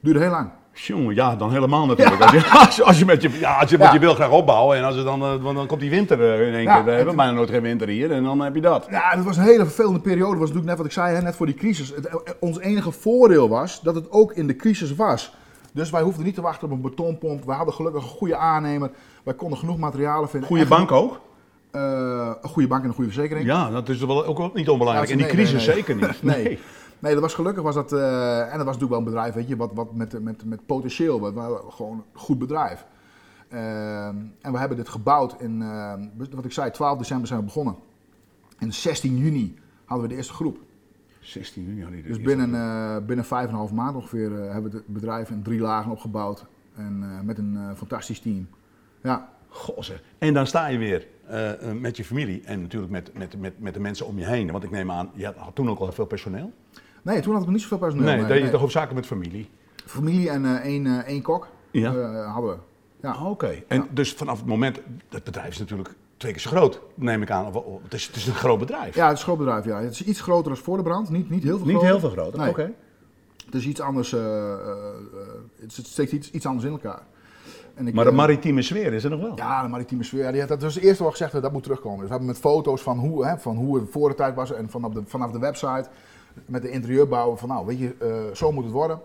[0.00, 0.50] Duurde heel lang.
[0.74, 2.22] Jongen, ja, dan helemaal natuurlijk.
[2.22, 3.92] Als, je, als, je, als je met je, ja, als je, Ja.
[3.92, 6.46] je wil graag opbouwen en als het dan, eh, want dan komt die winter eh,
[6.48, 6.84] in één keer.
[6.84, 8.86] We en hebben bijna nooit geen winter hier en dan heb je dat.
[8.90, 10.30] Ja, dat was een hele vervelende periode.
[10.30, 11.88] Dat was natuurlijk net wat ik zei, hè, net voor die crisis.
[11.94, 15.32] Het, eh, ons enige voordeel was dat het ook in de crisis was.
[15.72, 17.44] Dus wij hoefden niet te wachten op een betonpomp.
[17.44, 18.90] We hadden gelukkig een goede aannemer.
[19.24, 20.48] Wij konden genoeg materialen vinden.
[20.48, 21.20] Goede bank ook?
[21.70, 23.46] een goede bank en een goede verzekering.
[23.46, 25.08] Ja, dat is wel ook wel niet onbelangrijk.
[25.08, 25.84] Ja, In die nee, crisis nee, nee.
[25.84, 26.22] zeker niet.
[26.36, 26.58] Nee.
[26.98, 29.48] Nee, dat was gelukkig was dat, eh, en dat was natuurlijk wel een bedrijf, weet
[29.48, 32.86] je, wat, wat met, met, met potentieel, wat, wat- gewoon een goed bedrijf.
[33.48, 37.44] Ehm, en we hebben dit gebouwd in, ehm, wat ik zei, 12 december zijn we
[37.44, 37.76] begonnen.
[38.58, 39.54] En 16 juni
[39.84, 40.58] hadden we de eerste groep.
[41.20, 45.30] 16 juni hadden Dus binnen, eh binnen 5,5 maand ongeveer eh, hebben we het bedrijf
[45.30, 46.46] in drie lagen opgebouwd.
[46.74, 48.48] En met een fantastisch team.
[49.02, 50.02] Ja, Goh, zeg.
[50.18, 51.06] En dan sta je weer
[51.80, 54.50] met je familie en natuurlijk met, met, met, met de mensen om je heen.
[54.50, 56.52] Want ik neem aan, je had toen ook al veel personeel.
[57.04, 58.06] Nee, toen had ik nog niet zoveel personeel.
[58.06, 58.50] Nee, nee, deed je nee.
[58.52, 59.48] toch hoofdzakelijk met familie?
[59.86, 61.94] Familie en eh, één, eh, één kok Ja.
[61.94, 62.56] eh, hadden we.
[63.00, 63.24] Ja.
[63.30, 63.62] Oké.
[63.68, 67.30] En dus vanaf het moment, het bedrijf is natuurlijk twee keer zo groot, neem ik
[67.30, 67.52] aan.
[67.82, 68.94] Het is, het is een groot bedrijf.
[68.94, 69.64] ja, het is een groot bedrijf.
[69.64, 69.80] Ja.
[69.80, 71.10] Het is iets groter dan voor de brand.
[71.10, 71.90] Niet, niet heel veel Niet groter.
[71.90, 72.38] heel veel groter.
[72.38, 72.48] Nee.
[72.50, 72.72] Oké.
[73.44, 74.10] Het is iets anders.
[74.10, 77.02] het steekt iets, iets anders in elkaar.
[77.74, 79.32] En ik, Maar de maritieme sfeer is er nog wel.
[79.36, 80.34] Ja, de maritieme sfeer.
[80.34, 81.96] Ja, dat was het eerste wat gezegd dat dat moet terugkomen.
[81.98, 84.52] Dus we hebben met foto's van hoe, hè, van hoe het voor de tijd was
[84.52, 85.86] en vanaf de, vanaf de website
[86.46, 89.00] met de interieurbouwer van nou, weet je, eh, zo moet het worden.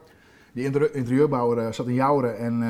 [0.54, 2.64] Die inter- interieurbouwer eh, zat in Jouren en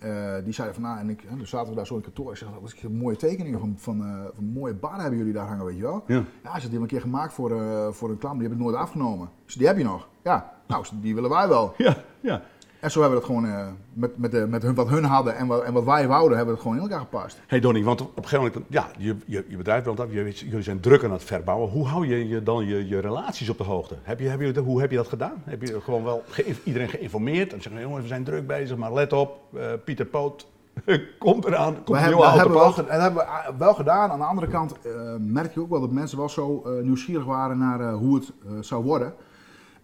[0.00, 2.32] eh, die zei van nou, en ik, dus zaten we daar zo in het kantoor.
[2.32, 5.64] Ik zeg, wat is mooie tekeningen van, van, van mooie bar hebben jullie daar hangen,
[5.64, 6.02] weet je wel.
[6.06, 6.24] Ja.
[6.42, 7.50] Ja, ze die hebben een keer gemaakt voor,
[7.94, 9.28] voor een klant, die heb ik nooit afgenomen.
[9.44, 10.08] Dus die heb je nog.
[10.22, 11.74] Ja, nou, die willen wij wel.
[11.76, 12.42] Ja, ja.
[12.80, 15.36] En zo hebben we dat gewoon eh, met, met, de, met hun, wat hun hadden
[15.36, 17.38] en wat, en wat wij wouden, hebben we het gewoon in elkaar gepast.
[17.46, 20.62] Hey Donnie, want op een gegeven moment, ja, je, je, je bedrijf af, je- jullie
[20.62, 21.70] zijn druk aan het verbouwen.
[21.70, 23.94] Hoe hou je, je dan je, je relaties op de hoogte?
[24.02, 25.42] Heb je, heb je, hoe heb je dat gedaan?
[25.44, 28.92] Heb je gewoon wel geïnf- iedereen geïnformeerd en zeggen, jongens, we zijn druk bezig, maar
[28.92, 30.46] let op, eh, Pieter Poot
[31.18, 32.18] komt eraan, komt We een hebben,
[32.52, 34.10] we wel, dat hebben we wel gedaan.
[34.10, 37.24] Aan de andere kant eh, merk je ook wel dat mensen wel zo eh, nieuwsgierig
[37.24, 39.12] waren naar eh, hoe het eh, zou worden.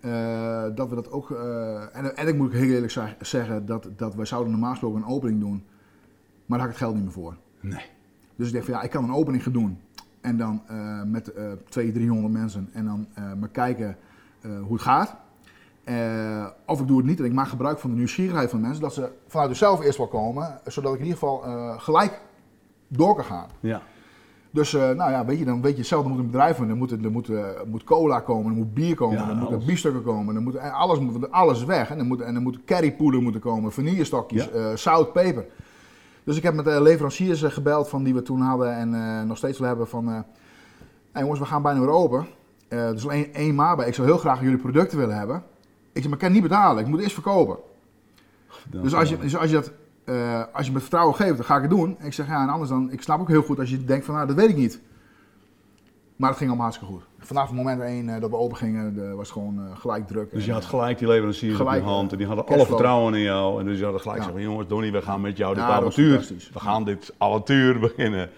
[0.04, 1.30] Eh, dat we dat ook.
[1.30, 5.02] eh, en, en ik moet heel eerlijk zeg- zeggen dat, dat wij zouden normaal gesproken
[5.02, 5.64] een opening doen.
[6.46, 7.36] Maar daar had ik het geld niet meer voor.
[7.60, 7.86] Nee.
[8.36, 9.80] Dus ik dacht van ja, ik kan een opening gaan doen.
[10.20, 12.68] En dan eh, met eh 200, 300 mensen.
[12.72, 13.06] En dan
[13.38, 13.96] maar kijken
[14.62, 15.16] hoe het gaat.
[16.66, 18.82] Of ik doe het niet en ik maak gebruik van de nieuwsgierigheid van mensen.
[18.82, 20.60] Dat ze vanuit zichzelf eerst wel komen.
[20.66, 21.38] Zodat ik in ieder geval
[21.78, 22.20] gelijk
[22.88, 23.48] door kan gaan.
[23.60, 23.82] Ja.
[24.54, 26.68] Dus eh, nou ja, weet je, dan weet je zelf, er moet een bedrijf van.
[26.68, 29.66] Er moet, er moet, eh, moet cola komen, er moet bier komen, Ja, er moeten
[29.66, 30.36] biefstukken komen.
[30.36, 31.90] Er moet, eh, alles, moet, alles weg.
[31.90, 34.76] En er moet, en er moet currypoeder moeten komen, vanillestokjes, Ja.
[34.76, 35.46] zout, peper.
[36.24, 39.58] Dus ik heb met de leveranciers gebeld van die we toen hadden en nog steeds
[39.58, 40.06] wel hebben van...
[41.12, 42.26] "Hey jongens, we gaan bijna weer open.
[42.68, 43.86] Eh er is al één, één maar bij.
[43.86, 45.36] Ik zou heel graag jullie producten willen hebben.
[45.92, 46.82] Ik zeg, maar ik kan niet betalen.
[46.82, 47.56] Ik moet eerst verkopen.
[48.70, 49.72] Dus als je, dus als je dat...
[50.04, 51.96] eh, als je me vertrouwen geeft, dan ga ik het doen.
[51.98, 52.92] En ik zeg, ja, en anders dan...
[52.92, 54.80] Ik snap ook heel goed als je denkt van, nou, dat weet ik niet.
[56.16, 57.04] Maar het ging allemaal hartstikke goed.
[57.18, 60.06] Vanaf het moment één eh, dat we open gingen, de- was het gewoon eh, gelijk
[60.06, 60.30] druk.
[60.30, 62.66] Dus En, je had gelijk die leveranciers Gelijk, op je hand en die hadden alle
[62.66, 63.60] vertrouwen in jou.
[63.60, 64.24] En dus je hadden gelijk Ja.
[64.24, 66.18] zeggen, jongens, Donnie, we gaan met jou dit Ja, avontuur.
[66.52, 68.30] We gaan dit avontuur beginnen.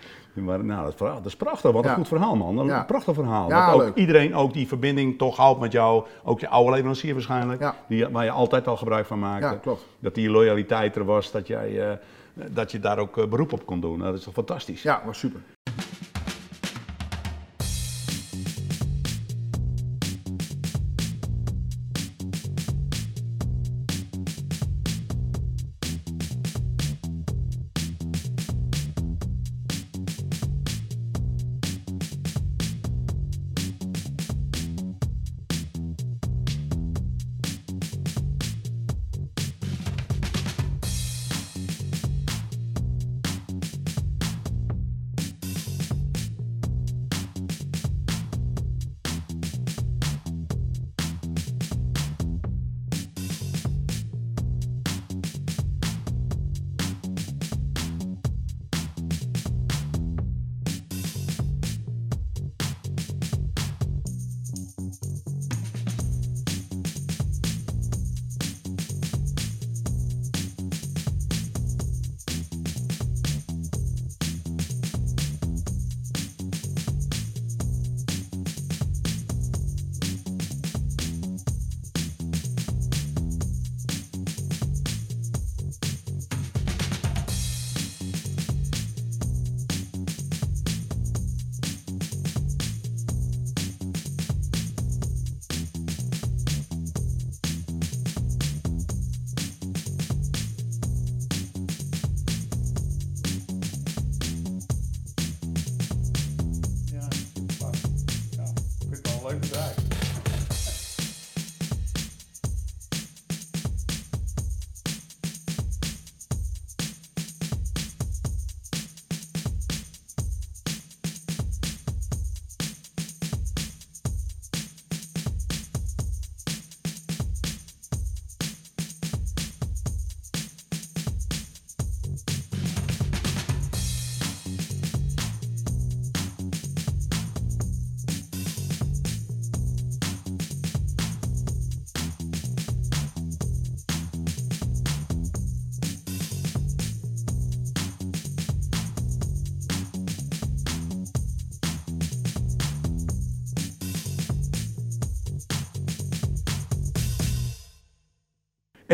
[0.44, 1.16] Maar nou, dat is, prachtig.
[1.22, 1.72] dat is prachtig.
[1.72, 1.96] Wat een Ja.
[1.96, 2.58] goed verhaal, man.
[2.58, 2.82] Een Ja.
[2.84, 3.48] prachtig verhaal.
[3.48, 6.04] Ja, dat ook iedereen ook die verbinding toch houdt met jou.
[6.24, 7.72] Ook je oude leverancier waarschijnlijk.
[7.88, 9.58] Die, waar je altijd al gebruik van maakte.
[9.62, 9.86] Klopt.
[9.98, 11.96] Dat die loyaliteit er was, dat, jij, eh,
[12.34, 13.98] dat je daar ook eh, beroep op kon doen.
[13.98, 14.82] Nou, dat is toch fantastisch.
[14.82, 15.40] Ja, was super.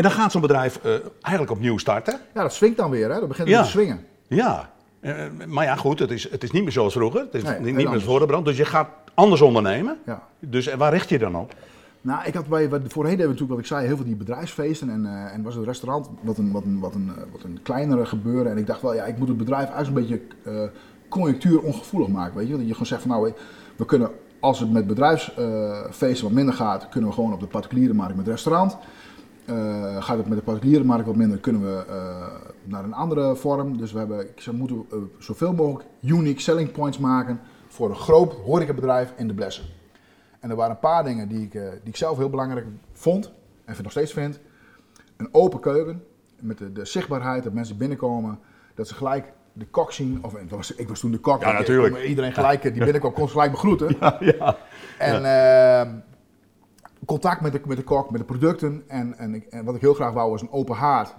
[0.03, 2.19] En dan gaat zo'n bedrijf eh, eigenlijk opnieuw starten.
[2.33, 3.19] Ja, dat swingt dan weer, hè?
[3.19, 3.55] Dat begint Ja.
[3.55, 4.05] weer te swingen.
[4.27, 4.69] Ja.
[4.99, 5.13] Eh,
[5.47, 7.19] maar ja, goed, het is, het is niet meer zoals vroeger.
[7.21, 8.03] Het is Nee, niet, meer anders.
[8.03, 8.45] voor de brand.
[8.45, 9.97] Dus je gaat anders ondernemen.
[10.05, 10.23] Ja.
[10.39, 11.53] Dus eh, waar richt je dan op?
[12.01, 14.89] Nou, ik had bij, voorheen we natuurlijk, wat ik zei, heel veel die bedrijfsfeesten.
[14.89, 18.51] En, en was het restaurant wat een, wat, een, wat, een, wat een kleinere gebeuren.
[18.51, 20.67] En ik dacht wel, ja, ik moet het bedrijf eigenlijk een beetje eh
[21.09, 22.37] conjunctuur ongevoelig maken.
[22.37, 22.51] Weet je?
[22.57, 23.33] Dat je gewoon zegt van, nou,
[23.75, 27.93] we kunnen, als het met bedrijfsfeesten wat minder gaat, kunnen we gewoon op de particuliere
[27.93, 28.77] markt met restaurant.
[29.45, 32.27] Eh, gaat het met de particuliere markt wat minder, kunnen we eh,
[32.63, 33.77] naar een andere vorm.
[33.77, 37.95] Dus we hebben, ik we moeten eh, zoveel mogelijk unique selling points maken voor een
[37.95, 39.63] groot horecabedrijf in de blessen.
[40.39, 43.31] En er waren een paar dingen die ik, die ik zelf heel belangrijk vond
[43.65, 44.39] en nog steeds vind.
[45.17, 46.03] Een open keuken
[46.39, 48.39] met de, de zichtbaarheid dat mensen binnenkomen,
[48.75, 50.19] dat ze gelijk de kok zien.
[50.23, 51.41] Of het was, ik was toen de kok.
[51.41, 52.03] Ja, natuurlijk.
[52.03, 53.95] Iedereen gelijk die binnenkwam kon ze gelijk begroeten.
[53.99, 54.57] Ja, ja.
[54.97, 55.95] En ehm,
[57.05, 58.83] contact met de, met de kok, met de producten.
[58.87, 61.15] En, en, ik- en wat ik heel graag wou was een open haard.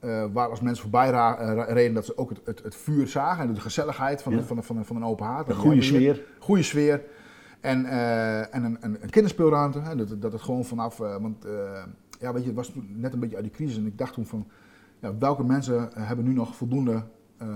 [0.00, 3.08] eh, waar als mensen voorbij ra- eh, reden, dat ze ook het, het, het vuur
[3.08, 4.38] zagen en de gezelligheid van, Ja.
[4.38, 5.48] de, van, de, van, de- van een open haard.
[5.48, 6.22] Een goede sfeer.
[6.38, 7.02] Goede sfeer.
[7.60, 9.80] En, eh, en een, een, een kinderspeelruimte.
[9.80, 10.96] Hè, dat, dat het gewoon vanaf.
[10.96, 11.46] want
[12.20, 13.76] ja, weet je, het was toen net een beetje uit die crisis.
[13.76, 14.46] En ik dacht toen van.
[14.98, 17.02] Ja, welke mensen hebben nu nog voldoende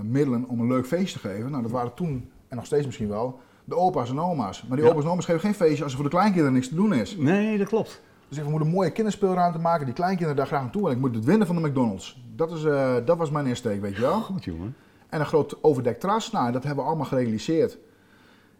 [0.03, 1.51] middelen om een leuk feest te geven?
[1.51, 3.39] Nou, dat waren toen, en nog steeds misschien wel,
[3.69, 4.63] de opa's en oma's.
[4.67, 4.91] Maar die Ja.
[4.91, 7.15] opa's en oma's geven geen feestje als er voor de kleinkinderen niks te doen is.
[7.17, 8.01] Nee, dat klopt.
[8.27, 10.87] Dus ik we moeten een mooie kinderspeelruimte maken, die kleinkinderen daar graag naartoe.
[10.89, 12.21] En ik moet het winnen van de McDonald's.
[12.35, 14.21] Dat, is, eh, dat was mijn insteek, weet je wel.
[14.21, 14.75] Goed, jongen.
[15.09, 17.77] En een groot overdekt terras, nou, dat hebben we allemaal gerealiseerd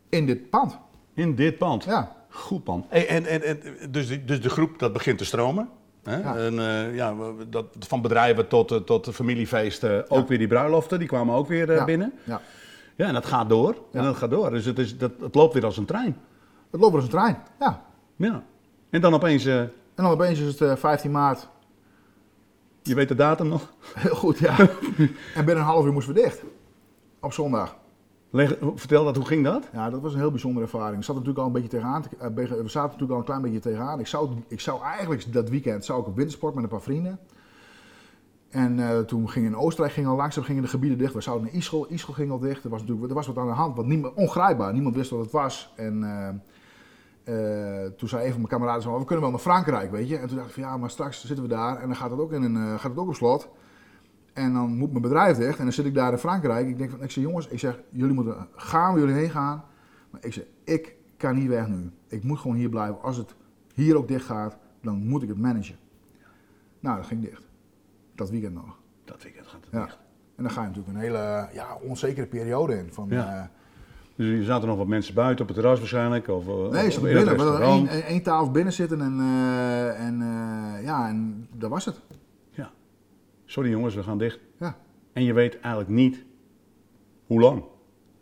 [0.10, 0.78] in dit pand.
[1.14, 1.84] In dit pand.
[1.84, 2.86] Ja, Goed pand.
[2.90, 5.70] En, en, en, en, dus, die- dus de groep dat begint te stromen.
[6.04, 6.18] Hè?
[6.18, 6.36] Ja.
[6.38, 7.16] En, eh, ja,
[7.50, 11.48] dat, van bedrijven tot, eh, tot de familiefeesten, ook weer die bruiloften, die kwamen ook
[11.48, 11.86] weer ja.
[11.86, 12.14] binnen.
[12.24, 12.42] Ja.
[13.00, 13.76] Ja, en dat gaat door.
[13.92, 14.50] En dat gaat door.
[14.50, 16.18] Dus het, is, dat, het loopt weer als een trein.
[16.70, 17.86] Het loopt als een trein, ja.
[18.16, 18.44] Ja.
[18.90, 21.50] En dan opeens, eh, En dan opeens is het eh, 15 maart.
[22.84, 23.74] je weet de datum nog?
[23.94, 24.56] Heel goed, ja.
[25.36, 26.44] en binnen een half uur moesten we dicht.
[27.20, 27.78] Op zondag.
[28.30, 29.70] Leg, vertel dat, hoe ging dat?
[29.74, 30.98] Ja, dat was een heel bijzondere ervaring.
[30.98, 32.02] Ik zat er natuurlijk al een beetje tegenaan.
[32.02, 34.00] te- eh, We zaten natuurlijk al een klein beetje tegenaan.
[34.00, 37.20] Ik zou, ik zou eigenlijk dat weekend zou ik op wintersport met een paar vrienden.
[38.50, 41.14] En eh, toen ging in Oostenrijk ging al langzaam gingen de gebieden dicht.
[41.14, 41.92] We zouden naar Ischel.
[41.92, 42.64] Ischel ging al dicht.
[42.64, 44.74] Er was natuurlijk er was wat aan de hand, wat niemand, ongrijpbaar.
[44.74, 45.74] Niemand wist wat het was.
[45.76, 46.28] En eh,
[47.24, 50.18] eh, toen zei een van mijn kameraden, we kunnen wel naar Frankrijk, weet je.
[50.18, 52.20] En toen dacht ik van ja, maar straks zitten we daar en dan gaat het
[52.20, 53.50] ook, in een, gaat het ook op slot.
[54.34, 56.68] En dan moet mijn bedrijf dicht en dan zit ik daar in Frankrijk.
[56.68, 59.64] Ik denk van, ik zeg jongens, ik zeg, jullie moeten gaan jullie heen gaan.
[60.10, 61.92] Maar ik zeg, ik kan niet weg nu.
[62.08, 63.02] Ik moet gewoon hier blijven.
[63.02, 63.36] Als het
[63.74, 65.78] hier ook dicht gaat, dan moet ik het managen.
[66.80, 67.49] Nou, dat ging dicht.
[68.20, 68.78] Dat weekend nog.
[69.06, 69.84] Dat weekend gaat het Ja.
[69.84, 69.98] dicht.
[70.36, 72.88] En dan ga je natuurlijk een hele ja, onzekere periode in.
[72.92, 73.36] Van, Ja.
[73.36, 73.44] eh,
[74.16, 76.28] Dus er zaten nog wat mensen buiten op het terras waarschijnlijk?
[76.28, 77.36] Of, eh, nee, ze het binnen.
[77.38, 80.18] We hadden één, tafel binnen zitten en, eh, en
[80.84, 82.02] ja, en dat was het.
[82.52, 82.72] Ja.
[83.46, 84.40] Sorry jongens, we gaan dicht.
[84.60, 84.76] Ja,
[85.14, 86.24] En je weet eigenlijk niet
[87.26, 87.64] hoe lang.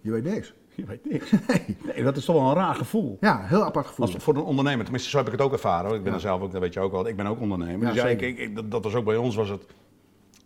[0.02, 0.54] je weet niks.
[0.78, 1.32] Je weet niks.
[1.86, 3.18] Nee, dat is toch wel een raar gevoel.
[3.22, 4.06] Ja, heel apart gevoel.
[4.06, 5.86] Als voor een ondernemer, tenminste zo heb ik het ook ervaren.
[5.88, 5.96] hoor.
[5.96, 6.18] Ik ben Ja.
[6.18, 7.08] er zelf ook, dat weet je ook wel.
[7.08, 7.88] Ik ben ook ondernemer.
[7.88, 9.66] Ja, dus ja, ik, ik, dat was ook bij ons, was het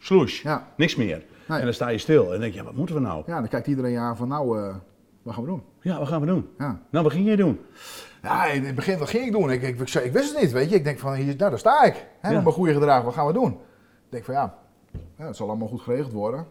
[0.01, 0.41] sloes.
[0.41, 0.67] Ja.
[0.77, 1.23] Niks meer.
[1.47, 1.59] Nee.
[1.59, 3.23] En dan sta je stil en dan denk je, ja, wat moeten we nou?
[3.25, 4.75] Ja, dan kijkt iedereen je aan van nou, eh,
[5.21, 5.63] wat gaan we doen?
[5.81, 6.49] Ja, wat gaan we doen?
[6.57, 6.79] Ja.
[6.89, 7.59] Nou, wat ging je doen?
[8.21, 9.51] Ja, in het begin, wat ging ik doen?
[9.51, 10.75] Ik, ik, ik, zei- ik wist het niet, weet je.
[10.75, 11.93] Ik denk van, hier, nou, daar sta ik.
[12.19, 12.33] Hè, Ja.
[12.35, 13.51] Met mijn goede gedrag, wat gaan we doen?
[13.51, 14.55] Ik denk van, ja,
[15.17, 16.45] ja, het zal allemaal goed geregeld worden.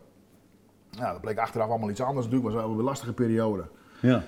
[0.90, 2.26] Ja, dat bleek achteraf allemaal iets anders.
[2.26, 3.64] Natuurlijk was wel een lastige periode.
[4.00, 4.22] Ja.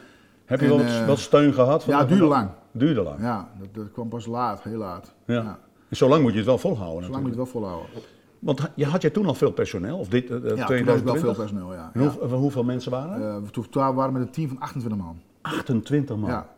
[0.45, 1.85] Heb je En, wel, eh, wat steun gehad?
[1.85, 2.51] Van ja, het duurde lang.
[2.73, 3.21] Duurde lang.
[3.21, 5.15] Ja, dat, dat kwam pas laat, heel laat.
[5.27, 5.35] Ja.
[5.35, 5.59] Ja.
[5.89, 7.91] En zo lang moet je het wel volhouden Zo lang moet je het wel volhouden.
[8.43, 9.99] Want je, had jij toen al veel personeel?
[9.99, 11.13] Of dit, eh, Ja, toen had ik 2020?
[11.23, 11.91] wel veel personeel, ja.
[11.95, 12.09] En ja.
[12.29, 13.29] hoe- hoeveel mensen waren er?
[13.37, 15.21] Eh, we toen waren we met een team van 28 man.
[15.43, 16.31] 28 man.
[16.31, 16.49] Ja,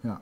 [0.00, 0.20] ja.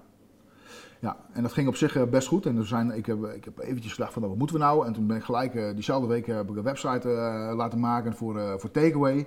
[1.00, 2.46] Ja, en dat ging op zich eh, best goed.
[2.46, 4.86] En er zijn, ik, heb, ik heb eventjes gedacht van, nou, wat moeten we nou?
[4.86, 8.14] En toen ben ik gelijk, eh, diezelfde week heb ik een website eh, laten maken
[8.14, 9.26] voor, eh, voor Takeaway.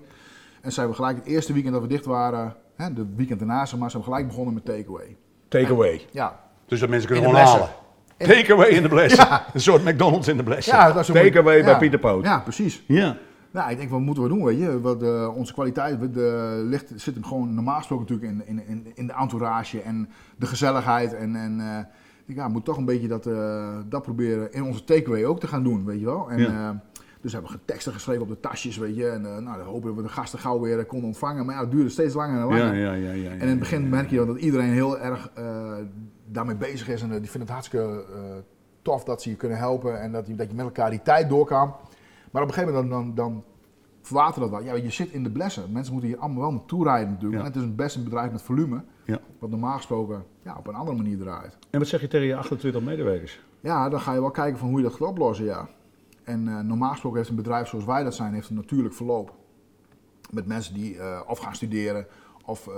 [0.62, 3.65] En zijn we gelijk het eerste weekend dat we dicht waren, hè, de weekend daarna,
[3.65, 5.17] zeg maar, zijn we gelijk begonnen met Takeaway.
[5.47, 6.06] Takeaway.
[6.12, 7.69] Ja, Dus dat mensen kunnen gewoon halen.
[8.27, 8.89] Takeaway in de.
[9.15, 9.45] Ja.
[9.53, 10.75] Een soort McDonald's in de blessen.
[10.75, 11.77] ja dat is bij.
[11.77, 12.23] Pieter Poot.
[12.23, 12.84] Ja, precies.
[12.88, 13.17] Ja.
[13.51, 14.81] Nou, ik denk, wat moeten we doen, weet je?
[14.81, 18.67] Wat, eh, onze kwaliteit we- de, ligt, zit hem gewoon normaal gesproken natuurlijk in, in,
[18.67, 21.13] in, in de entourage en de gezelligheid.
[21.13, 21.77] En, en eh,
[22.25, 25.39] ik ja, we moeten toch een beetje dat, eh, dat proberen in onze takeaway ook
[25.39, 26.29] te gaan doen, weet je wel.
[26.29, 26.47] En, Ja.
[26.47, 26.69] eh,
[27.21, 29.07] dus hebben we teksten geschreven op de tasjes, weet je.
[29.10, 31.45] En eh, nou, dan hopen we dat we de gasten gauw weer konden ontvangen.
[31.45, 32.75] Maar ja, het duurde steeds langer en langer.
[32.75, 35.43] Ja, ja, ja, ja, En in het begin merk je dat iedereen heel erg eh,
[36.32, 37.02] daarmee bezig is.
[37.02, 38.22] En eh, die vinden het hartstikke eh,
[38.82, 40.02] tof dat ze je kunnen helpen.
[40.02, 41.76] En dat je, dat je met elkaar die tijd door kan.
[42.32, 43.44] Maar op een gegeven moment dan, dan, dan
[44.02, 44.63] verwatert dat wel.
[44.63, 45.72] Ja, je zit in de blessen.
[45.72, 47.41] Mensen moeten hier allemaal wel naartoe rijden natuurlijk.
[47.41, 47.48] Ja.
[47.48, 48.84] En het is een best een bedrijf met volume.
[49.06, 49.20] Ja.
[49.39, 51.58] Wat normaal gesproken ja, op een andere manier draait.
[51.70, 53.41] En wat zeg je tegen je 28 medewerkers?
[53.60, 55.67] Ja, dan ga je wel kijken van hoe je dat gaat oplossen, ja.
[56.24, 59.34] En eh, normaal gesproken heeft een bedrijf zoals wij dat zijn, heeft een natuurlijk verloop.
[60.30, 62.08] Met mensen die uh, of gaan studeren
[62.46, 62.74] of uh,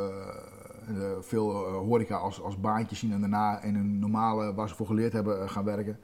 [1.19, 5.13] veel horeca als, als baantje zien en daarna in een normale, waar ze voor geleerd
[5.13, 5.99] hebben, gaan werken.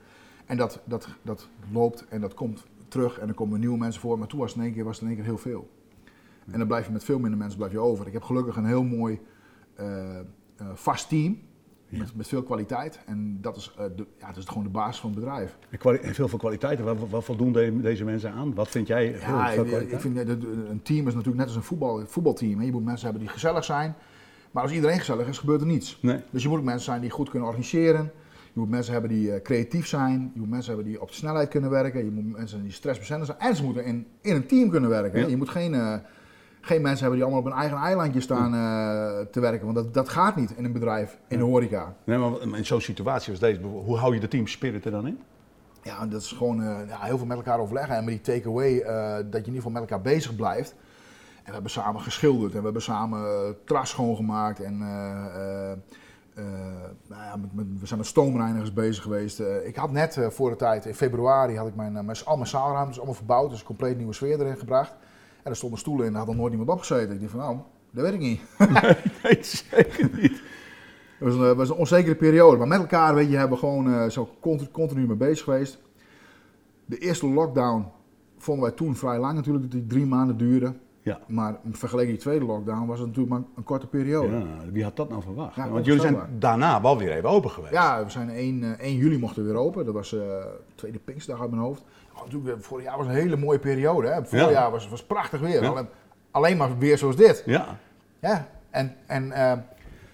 [0.45, 4.17] En dat, dat, dat loopt en dat komt terug en er komen nieuwe mensen voor.
[4.19, 5.69] Maar toen was het in één keer, was het in één keer heel veel.
[6.51, 8.07] En dan blijf je met veel minder mensen blijf je over.
[8.07, 9.19] Ik heb gelukkig een heel mooi
[10.73, 11.37] vast team
[11.89, 12.99] met, met, veel kwaliteit.
[13.05, 15.57] En dat is, uh, de, ja, dat is gewoon de basis van het bedrijf.
[15.69, 16.85] En, veel veel kwaliteiten.
[16.85, 18.53] Wat, wat voldoen deze mensen aan?
[18.53, 19.91] Wat vind jij heel ja, veel kwaliteit?
[19.91, 20.17] Ik vind,
[20.69, 22.61] een team is natuurlijk net als een voetbal, voetbalteam.
[22.61, 23.95] Je moet mensen hebben die gezellig zijn.
[24.51, 25.99] Maar als iedereen gezellig is, gebeurt er niets.
[26.01, 26.19] Nee.
[26.29, 28.11] Dus je moet mensen zijn die goed kunnen organiseren.
[28.53, 30.31] Je moet mensen hebben die uh, creatief zijn.
[30.33, 32.05] Je moet mensen hebben die op de snelheid kunnen werken.
[32.05, 33.39] Je moet mensen die stressbestendig zijn.
[33.39, 35.19] En ze moeten in, in een team kunnen werken.
[35.19, 35.27] Ja.
[35.27, 35.73] Je moet geen...
[35.73, 35.93] Uh,
[36.61, 39.65] geen mensen hebben die allemaal op een eigen eilandje staan uh, te werken.
[39.65, 41.95] Want dat, dat gaat niet in een bedrijf, in de horeca.
[42.03, 45.07] Nee, maar in zo'n situatie als deze, hoe hou je de team spirit er dan
[45.07, 45.19] in?
[45.83, 47.95] Ja, dat is gewoon uh, ja, heel veel met elkaar overleggen.
[47.95, 50.75] En met die takeaway, dat je in ieder geval met elkaar bezig blijft.
[51.49, 54.59] We hebben samen geschilderd en we hebben samen tras schoongemaakt.
[54.59, 54.77] En
[57.07, 59.39] nou ja, met, met, we zijn met stoomreinigers bezig geweest.
[59.63, 62.97] ik had net voor de tijd, in februari, had ik mijn, mijn, al mijn zaalruimtes
[62.97, 63.49] allemaal verbouwd.
[63.49, 64.95] Dus een compleet nieuwe sfeer erin gebracht.
[65.43, 67.13] En er stonden stoelen in, daar had nog nooit iemand opgezeten.
[67.13, 67.57] Ik dacht van nou,
[67.91, 68.41] dat weet ik niet.
[69.23, 70.41] nee, zeker niet.
[71.17, 72.57] Het was, een, was een onzekere periode.
[72.57, 75.79] Maar met elkaar, weet je, hebben we gewoon zo continu, continu mee bezig geweest.
[76.85, 77.85] De eerste lockdown
[78.37, 80.73] vonden wij toen vrij lang natuurlijk, dat die drie maanden duurde.
[81.09, 81.19] Ja.
[81.27, 84.37] Maar vergeleken die tweede lockdown was het natuurlijk maar een korte periode.
[84.37, 85.55] Ja, wie had dat nou verwacht?
[85.55, 87.73] Ja, Want jullie zijn daarna wel weer even open geweest.
[87.73, 89.85] Ja, we zijn 1, 1 juli mochten we weer open.
[89.85, 90.21] Dat was uh,
[90.75, 91.83] tweede Pinksterdag uit mijn hoofd.
[92.15, 94.07] Oh, natuurlijk, vorig jaar was een hele mooie periode.
[94.07, 94.25] Hè?
[94.25, 95.67] Vorig jaar was, was prachtig weer.
[95.67, 95.87] Alleen,
[96.31, 97.43] alleen, maar weer zoals dit.
[97.45, 97.77] Ja.
[98.19, 99.53] Ja, en, en uh,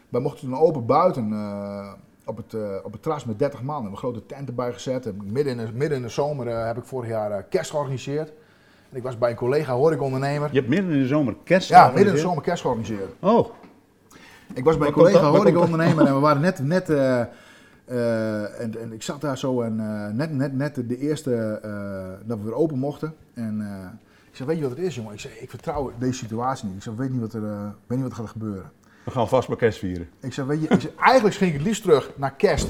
[0.10, 1.94] wij mochten toen open buiten uh,
[2.26, 3.68] op, het, op het terras met 30 man.
[3.68, 5.12] We hebben een grote tent erbij gezet.
[5.24, 8.32] Midden in de, midden in de zomer heb ik vorig jaar kerst georganiseerd.
[8.96, 10.50] En ik was bij een collega horecaondernemer.
[10.52, 13.12] Je hebt midden in de zomer kerst Ja, midden in de zomer kerst georganiseerd.
[13.20, 13.50] Oh.
[14.54, 16.60] Ik was bij een collega horecaondernemer en we waren net...
[16.60, 17.20] net uh,
[18.62, 21.60] en, en, ik zat daar zo en uh, net, net, net de eerste
[22.26, 23.14] dat we weer open mochten.
[23.34, 23.62] En
[24.30, 25.14] ik zei, weet je wat het is jongen?
[25.14, 26.76] Ik zei, ik vertrouw deze situatie niet.
[26.76, 27.42] Ik zei, weet niet wat er,
[27.88, 28.72] weet niet wat er gaat gebeuren.
[29.04, 30.10] We gaan vast maar kerst vieren.
[30.20, 32.68] Ik zei, weet je, ik zei, eigenlijk ging ik het liefst terug naar kerst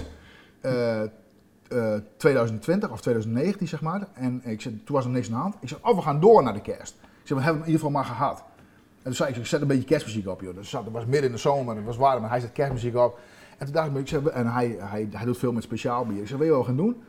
[2.18, 4.08] 2020 of 2019 zeg maar.
[4.14, 5.56] En ik zei, toen was er niks aan de hand.
[5.60, 6.96] Ik zei, oh we gaan door naar de kerst.
[7.02, 8.38] Ik zei, we hebben hem in ieder geval maar gehad.
[8.38, 10.56] En toen zei ik, ik zet een beetje kerstmuziek op joh.
[10.56, 13.20] Dus het was midden in de zomer, het was warm en hij zet kerstmuziek op.
[13.58, 16.22] En toen dacht ik, ik zeg, en hij, hij, hij doet veel met speciaal bier.
[16.22, 17.04] Ik zeg, weet je wat we gaan doen?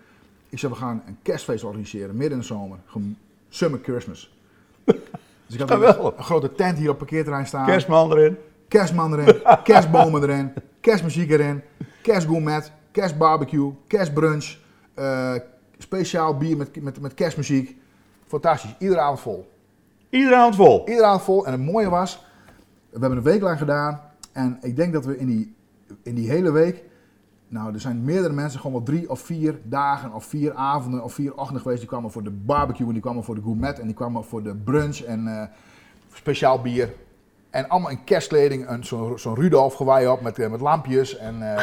[0.48, 2.78] Ik zeg, we gaan een kerstfeest organiseren, midden in de zomer.
[3.48, 4.34] Summer Christmas.
[4.84, 7.66] Dus ik had een, een, grote tent hier op het parkeerterrein staan.
[7.66, 8.36] Kerstman erin.
[8.68, 11.62] Kerstman erin, kerstbomen erin, kerstmuziek erin,
[12.02, 14.58] kerstgourmet, kerstbarbecue, kerstbrunch,
[14.98, 15.34] uh,
[15.78, 17.76] speciaal bier met, met, met kerstmuziek.
[18.26, 19.48] Fantastisch, iedere avond vol.
[20.10, 20.88] Iedere avond vol?
[20.88, 21.46] Iedere avond vol.
[21.46, 22.24] En het mooie was,
[22.90, 24.00] we hebben een week lang gedaan.
[24.32, 25.54] En ik denk dat we in die
[26.02, 26.84] in die hele week,
[27.48, 31.14] nou, er zijn meerdere mensen gewoon wel drie of vier dagen of vier avonden of
[31.14, 31.80] vier ochtenden geweest.
[31.80, 34.42] Die kwamen voor de barbecue en die kwamen voor de gourmet en die kwamen voor
[34.42, 35.42] de brunch en uh,
[36.12, 36.92] speciaal bier.
[37.56, 41.16] En allemaal in kerstkleding, zo'n zo Rudolf gewaai op met, uh, met lampjes.
[41.16, 41.40] En, uh,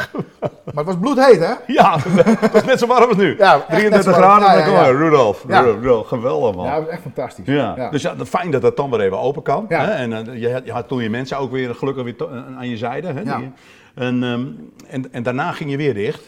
[0.64, 1.52] maar het was bloedheet, hè?
[1.66, 1.98] Ja,
[2.40, 3.36] het was net zo warm als nu.
[3.36, 4.90] Ja, 33 graden, ja, ja, ja.
[4.90, 5.44] Rudolf.
[5.48, 5.60] Ja.
[5.60, 6.06] Rudolf.
[6.06, 6.64] Geweldig, man.
[6.64, 7.46] Ja, dat was echt fantastisch.
[7.46, 7.90] Ja.
[7.90, 9.64] Dus ja, fijn dat het dan weer even open kan.
[9.68, 9.76] Hè?
[9.76, 12.28] En uh, je, had, je had toen je mensen ook weer gelukkig weer
[12.58, 13.12] aan je zijde.
[13.12, 13.22] Hè?
[13.24, 13.52] Die,
[13.94, 16.22] en, um, en, en, daarna ging je weer dicht.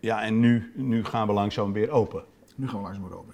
[0.00, 2.22] Ja, en nu, nu gaan we langzaam weer open.
[2.56, 3.33] Nu gaan we langzaam weer open,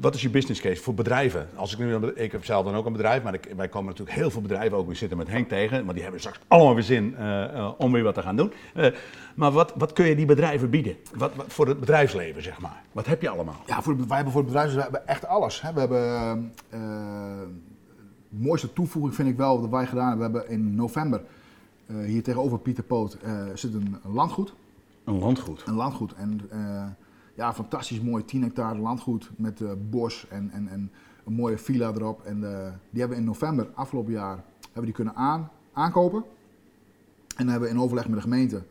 [0.00, 1.48] Wat is je business case voor bedrijven?
[1.54, 4.16] Als ik, nu, ik heb zelf dan ook een bedrijf, maar ik, wij komen natuurlijk
[4.16, 4.88] heel veel bedrijven ook.
[4.88, 7.20] We zitten met Henk tegen, maar die hebben straks allemaal weer zin uh,
[7.54, 8.52] uh, om weer wat te gaan doen.
[8.76, 8.86] Uh,
[9.34, 10.96] maar wat, wat kun je die bedrijven bieden?
[11.14, 12.82] Wat, wat, voor het bedrijfsleven, zeg maar.
[12.92, 13.62] Wat heb je allemaal?
[13.66, 15.62] Ja, voor, wij hebben voor het bedrijfsleven we hebben echt alles.
[15.62, 15.72] Hè.
[15.72, 16.52] We hebben
[18.30, 20.32] de mooiste toevoeging vind ik wel dat wij gedaan hebben.
[20.32, 21.22] We hebben in november
[21.90, 24.54] uh, hier tegenover Pieter Poot uh, zit een, een, landgoed.
[25.04, 25.62] Een landgoed?
[25.66, 26.12] Een landgoed.
[26.12, 26.84] En uh,
[27.40, 30.90] ja, fantastisch mooi 10 hectare landgoed met bos en, en, en
[31.26, 32.24] een mooie villa erop.
[32.24, 32.40] En
[32.90, 36.24] die hebben we in november, afgelopen jaar, hebben die kunnen aan, aankopen.
[37.36, 38.62] En dan hebben we in overleg met de gemeente...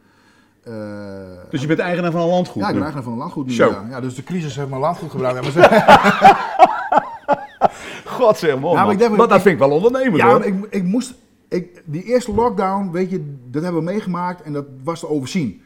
[1.49, 2.61] dus je bent eigenaar van een landgoed?
[2.61, 3.53] Ja, ik ben eigenaar van een landgoed nu.
[3.53, 3.85] Ja.
[3.89, 4.01] ja.
[4.01, 5.47] dus de crisis heeft mijn landgoed gebruikt.
[8.19, 8.75] God zeg man.
[8.75, 10.45] Maar, ik denk, maar dat vind ik wel ondernemen ja, hoor.
[10.45, 11.15] Ik, ik moest
[11.49, 15.61] ik, die eerste lockdown, weet je, dat hebben we meegemaakt en dat was te overzien.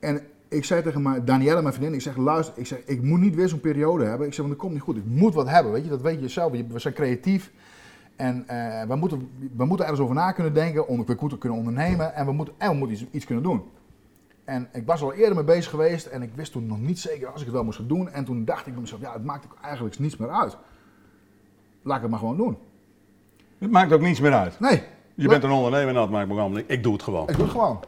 [0.00, 0.20] En
[0.50, 3.34] ik zei tegen mijn, Danielle, mijn vriendin, ik zeg, luister, ik, zeg, ik moet niet
[3.34, 4.26] weer zo'n periode hebben.
[4.26, 4.96] Ik zeg, want dat komt niet goed.
[4.96, 6.52] Ik moet wat hebben, weet je, dat weet je zelf.
[6.52, 7.52] We zijn creatief
[8.16, 11.58] en uh, we, moeten, we moeten ergens over na kunnen denken, om, we moeten kunnen
[11.58, 13.62] ondernemen en we moeten, en we moeten iets, iets kunnen doen.
[14.44, 17.28] En ik was al eerder mee bezig geweest en ik wist toen nog niet zeker
[17.28, 18.10] als ik het wel moest gaan doen.
[18.10, 20.56] En toen dacht ik bij mezelf, ja, het maakt eigenlijk niets meer uit.
[21.82, 22.58] Laat ik het maar gewoon doen.
[23.58, 24.60] Het maakt ook niets meer uit.
[24.60, 24.82] Nee,
[25.14, 26.70] Je bent een ondernemer, dat maakt me allemaal niet.
[26.70, 27.28] Ik doe het gewoon.
[27.28, 27.80] ik doe het gewoon.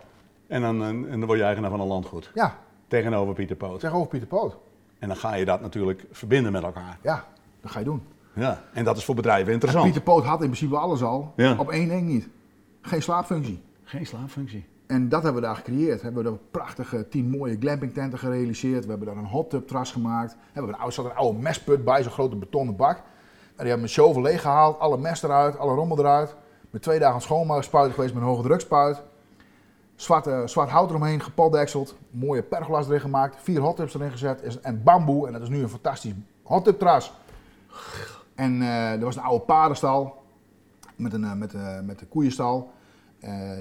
[0.53, 2.30] En dan, en, en dan word je eigenaar van een landgoed.
[2.34, 3.80] Ja, Tegenover Pieter Poot.
[3.80, 4.57] tegenover Pieter Poot.
[4.98, 6.98] En dan ga je dat natuurlijk verbinden met elkaar.
[7.03, 7.24] Ja,
[7.61, 8.03] dat ga je doen.
[8.34, 8.62] Ja.
[8.72, 9.84] En dat is voor bedrijven interessant.
[9.84, 11.55] Pieter Poot had in principe alles al, Ja.
[11.59, 12.28] op één ding niet.
[12.80, 13.62] Geen slaapfunctie.
[13.84, 14.66] Geen slaapfunctie.
[14.86, 15.98] En dat hebben we daar gecreëerd.
[15.98, 18.84] We hebben daar prachtige tien mooie glampingtenten gerealiseerd.
[18.84, 20.32] We hebben daar een hot tub terras gemaakt.
[20.32, 22.96] We hebben een oude, zat een oude mestput bij, zo'n grote betonnen bak.
[22.96, 23.03] En
[23.44, 26.36] die hebben we met shovel leeggehaald, alle mest eruit, alle rommel eruit.
[26.70, 29.03] Met twee dagen schoonmaken spuiten geweest met een hoge drukspuit.
[30.03, 31.96] Zwart, hout eromheen, gepoldekseld.
[32.11, 33.36] Mooie pergolas erin gemaakt.
[33.42, 34.61] Vier hot tubs erin gezet.
[34.61, 35.26] En bamboe.
[35.26, 37.12] En dat is nu een fantastisch hot tub terras.
[38.34, 40.22] En eh, er was een oude paardenstal.
[40.96, 42.70] Met een, eh, met, eh, met koeienstal.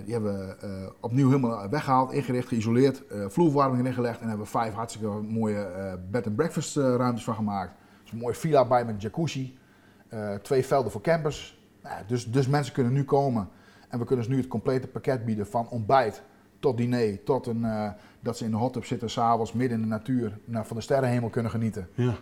[0.04, 4.74] Die hebben we opnieuw helemaal weggehaald, ingericht, geïsoleerd, vloerverwarming erin gelegd en hebben we vijf
[4.74, 5.68] hartstikke mooie
[6.12, 7.72] bed and breakfast ruimtes van gemaakt.
[8.02, 9.58] Dus een mooie villa bij met jacuzzi,
[10.42, 11.60] twee velden voor campers.
[11.84, 13.50] Nou, dus, dus mensen kunnen nu komen
[13.90, 16.24] en we kunnen dus nu het complete pakket bieden van ontbijt
[16.62, 17.90] tot diner, tot een, eh,
[18.20, 20.82] dat ze in de hot tub zitten s'avonds midden in de natuur, nou, van de
[20.84, 21.88] sterrenhemel kunnen genieten.
[21.94, 22.14] Ja.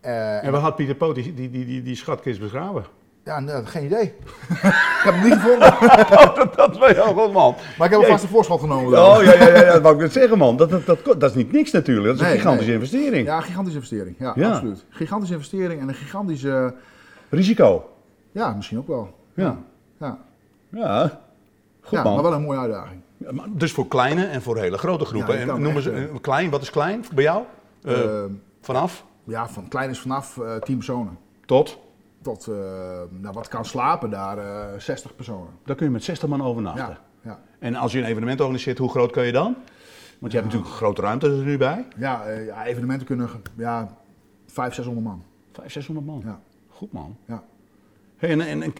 [0.00, 2.84] Eh, En waar had Pieter Poot die, die, die, die, die schatkist begraven?
[3.24, 4.02] ja, nee, geen idee.
[4.04, 5.74] ik heb hem niet gevonden,
[6.36, 7.54] dat, dat weet je goed, man.
[7.78, 8.08] maar ik heb hem Jee.
[8.10, 8.90] vast een voorschot genomen.
[8.90, 9.16] dan.
[9.16, 10.56] Oh ja, ja, ja, ja, dat wou ik net zeggen, man.
[10.56, 12.06] Dat, dat, dat, dat is niet niks natuurlijk.
[12.06, 12.80] Dat is een gigantische nee.
[12.80, 13.26] investering.
[13.26, 14.16] Ja, gigantische investering.
[14.18, 14.50] Ja, Ja.
[14.50, 14.84] absoluut.
[14.88, 16.74] Gigantische investering en een gigantische...
[17.28, 17.90] Risico.
[18.32, 19.14] Ja, misschien ook wel.
[19.34, 19.58] Ja.
[19.98, 20.18] Ja,
[20.68, 21.20] Ja.
[21.80, 22.14] Goed, man.
[22.14, 23.00] maar wel een mooie uitdaging.
[23.48, 25.34] Dus voor kleine en voor hele grote groepen.
[25.34, 27.44] Ja, en noemen ze eh, klein, wat is klein bij jou?
[27.82, 31.18] Eh, Eh, vanaf ja, van klein is vanaf 10 personen.
[31.46, 31.78] tot?
[32.22, 32.46] Tot,
[33.10, 35.48] nou, wat kan slapen daar, eh 60 personen.
[35.64, 36.86] Daar kun je met 60 man overnachten.
[36.88, 37.40] Ja, ja.
[37.58, 39.56] En als je een evenement organiseert, hoe groot kun je dan?
[40.18, 41.86] Want je hebt natuurlijk grote ruimte er nu bij.
[41.96, 43.96] Ja, ja, evenementen kunnen ja,
[44.46, 45.22] 500, 600 man.
[45.52, 46.22] 500, 600 man.
[46.24, 47.16] Ja, Goed man.
[47.26, 47.42] ja.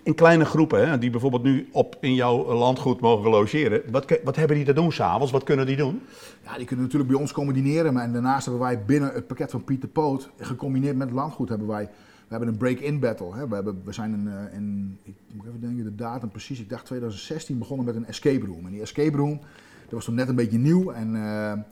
[0.03, 3.83] In kleine groepen, hè, die bijvoorbeeld nu op in jouw landgoed mogen logeren.
[3.91, 5.33] Wat, wat hebben die te doen s'avonds?
[5.33, 6.03] Wat kunnen die doen?
[6.45, 7.93] ja, die kunnen natuurlijk bij ons komen dineren.
[7.93, 11.49] Maar en daarnaast hebben wij binnen het pakket van Pieter Poot, gecombineerd met het landgoed,
[11.49, 11.89] hebben wij...
[12.29, 13.35] We hebben een break-in battle.
[13.35, 13.49] Hè.
[13.49, 16.69] We, hebben, we zijn in, eh, in, ik moet even denken, de datum precies, ik
[16.69, 18.67] dacht 2016 begonnen met een escape room.
[18.67, 19.39] En die escape room,
[19.83, 20.91] dat was toen net een beetje nieuw.
[20.91, 21.63] En, eh, samen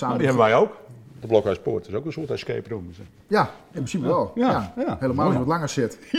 [0.00, 0.76] Nou, die hebben wij ook.
[1.20, 2.90] De Blokhuispoort is ook een soort escape room.
[3.26, 4.32] Ja, in principe wel.
[4.34, 4.72] Ja.
[4.98, 5.98] Helemaal als je wat langer zit.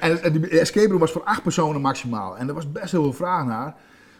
[0.00, 2.36] en, en die escape room was voor acht personen maximaal.
[2.38, 3.74] En er was best heel veel vraag naar.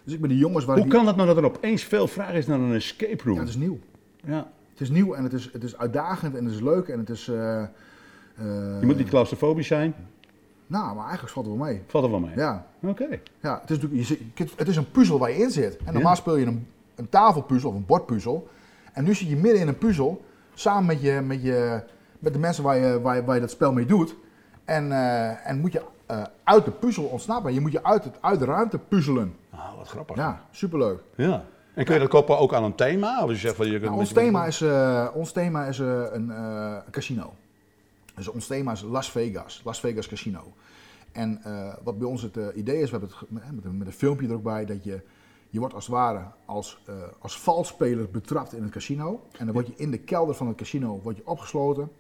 [0.05, 0.95] Dus ik ben die jongens waar Hoe die...
[0.95, 3.35] kan dat nou dat er opeens veel vraag is naar een escape room?
[3.35, 3.79] Ja, het is nieuw.
[4.25, 4.47] Ja.
[4.71, 7.09] Het is nieuw en het is, het is uitdagend en het is leuk en het
[7.11, 7.29] is...
[7.29, 7.67] eh, eh,
[8.81, 9.95] Je moet niet claustrofobisch zijn.
[10.67, 11.83] Nou, maar eigenlijk valt het wel mee.
[11.87, 12.37] Valt er wel mee.
[12.37, 13.07] Ja, Oké.
[13.41, 15.77] ja het, is natuurlijk, je het is een puzzel waar je in zit.
[15.77, 16.19] En normaal Ja.
[16.19, 18.49] speel je een, een tafelpuzzel of een bordpuzzel.
[18.93, 20.25] En nu zit je midden in een puzzel,
[20.55, 21.83] samen met, je, met, je,
[22.19, 24.15] met de mensen waar je, waar, je, waar je dat spel mee doet.
[24.65, 27.55] En, eh, en moet je eh, uit de puzzel ontsnappen.
[27.55, 29.37] Je moet je uit, het, uit de ruimte puzzelen.
[29.53, 30.17] Nou, wat grappig.
[30.17, 31.01] Ja, superleuk.
[31.17, 31.45] Ja.
[31.75, 33.23] En kun je dat koppelen ook aan een thema?
[33.25, 35.79] Of je zegt van je kunt Nou, met- ons thema is, eh, ons thema is
[35.79, 37.33] eh, een eh, casino.
[38.15, 40.53] Dus ons thema is Las Vegas, Las Vegas Casino.
[41.13, 43.77] En eh, wat bij ons het eh, idee is, we hebben het met, met, een,
[43.79, 45.01] met een filmpje er ook bij, dat je,
[45.53, 49.21] je wordt als het ware als, eh als valspeler betrapt in het casino.
[49.39, 51.91] En dan word je in de kelder van het casino word je opgesloten.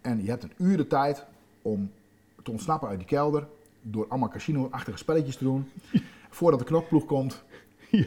[0.00, 1.24] En je hebt een uur de tijd
[1.62, 1.90] om
[2.42, 3.46] te ontsnappen uit die kelder.
[3.82, 5.70] Door allemaal casino-achtige spelletjes te doen.
[6.30, 7.42] Voordat de knokploeg komt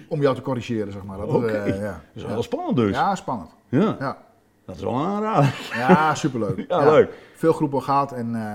[0.10, 1.18] om jou te corrigeren, zeg maar.
[1.18, 1.48] Dat, Oké.
[1.48, 1.92] eh, ja.
[1.92, 2.28] Dat is Ja.
[2.28, 2.96] wel spannend dus.
[2.96, 3.50] Ja, spannend.
[3.70, 3.96] Ja.
[4.00, 4.18] Ja,
[4.66, 5.70] Dat is wel aanrader.
[5.74, 6.66] ja superleuk.
[6.70, 7.14] Ja, leuk.
[7.36, 8.52] Veel groepen gehad en, eh,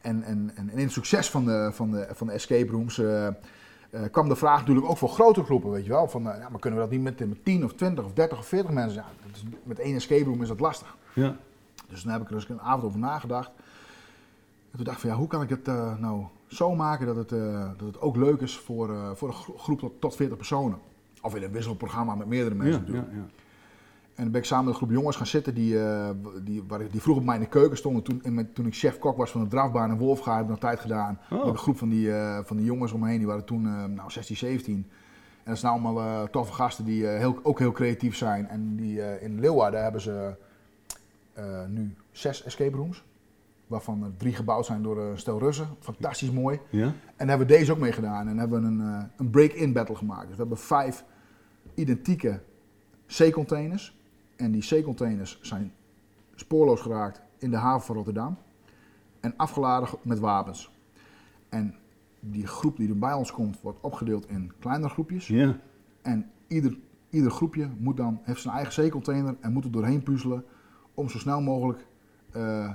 [0.00, 3.00] en, en, en in het succes van de, van de, van de escape rooms
[3.92, 6.08] eh, kwam de vraag natuurlijk ook voor grotere groepen, weet je wel.
[6.08, 8.38] Van, eh, ja, maar kunnen we dat niet met, met 10 of 20 of 30
[8.38, 9.02] of 40 mensen?
[9.02, 10.96] Ja, dat is, met één escape room is dat lastig.
[11.14, 11.36] Ja.
[11.88, 13.50] Dus toen heb ik er dus een avond over nagedacht.
[14.70, 17.16] En toen dacht ik van ja, hoe kan ik het eh, nou zo maken dat
[17.16, 17.28] het,
[17.78, 20.78] dat het ook leuk is voor, voor een gro- groep tot, tot 40 personen.
[21.22, 23.12] Of in een wisselprogramma met meerdere mensen Ja, natuurlijk.
[23.12, 23.26] ja, ja.
[24.14, 26.10] En dan ben ik samen met een groep jongens gaan zitten die, eh,
[26.42, 28.02] die, waar, ik- die vroeger bij mij in de keuken stonden.
[28.02, 31.18] Toen, toen ik chef-kok was van de drafbaan in Wolfga, heb ik nog tijd gedaan.
[31.30, 31.38] Oh.
[31.44, 33.66] Met een groep van die, eh, van die jongens om me heen, die waren toen
[33.66, 34.74] eh, nou, 16, 17.
[35.44, 38.48] En dat zijn allemaal toffe gasten die heel, ook heel creatief zijn.
[38.48, 40.34] En die, in Leeuwarden hebben ze
[41.68, 43.04] nu zes escape rooms.
[43.66, 45.68] Waarvan er drie gebouwd zijn door een stel Russen.
[45.80, 46.60] Fantastisch mooi.
[46.70, 46.82] Ja?
[46.84, 48.28] En daar hebben we deze ook mee gedaan.
[48.28, 50.22] En hebben we een, een break-in battle gemaakt.
[50.26, 51.04] Dus we hebben vijf
[51.74, 52.40] identieke
[53.06, 53.96] C-containers.
[54.42, 55.72] En die C-containers zijn
[56.34, 58.36] spoorloos geraakt in de haven van Rotterdam.
[59.20, 60.70] En afgeladen met wapens.
[61.48, 61.74] En
[62.20, 65.26] die groep die er bij ons komt, wordt opgedeeld in kleinere groepjes.
[65.26, 65.58] Ja.
[66.02, 66.78] En ieder,
[67.10, 70.44] ieder groepje moet dan, heeft zijn eigen zeecontainer en moet er doorheen puzzelen
[70.94, 71.86] om zo snel mogelijk
[72.32, 72.72] eh,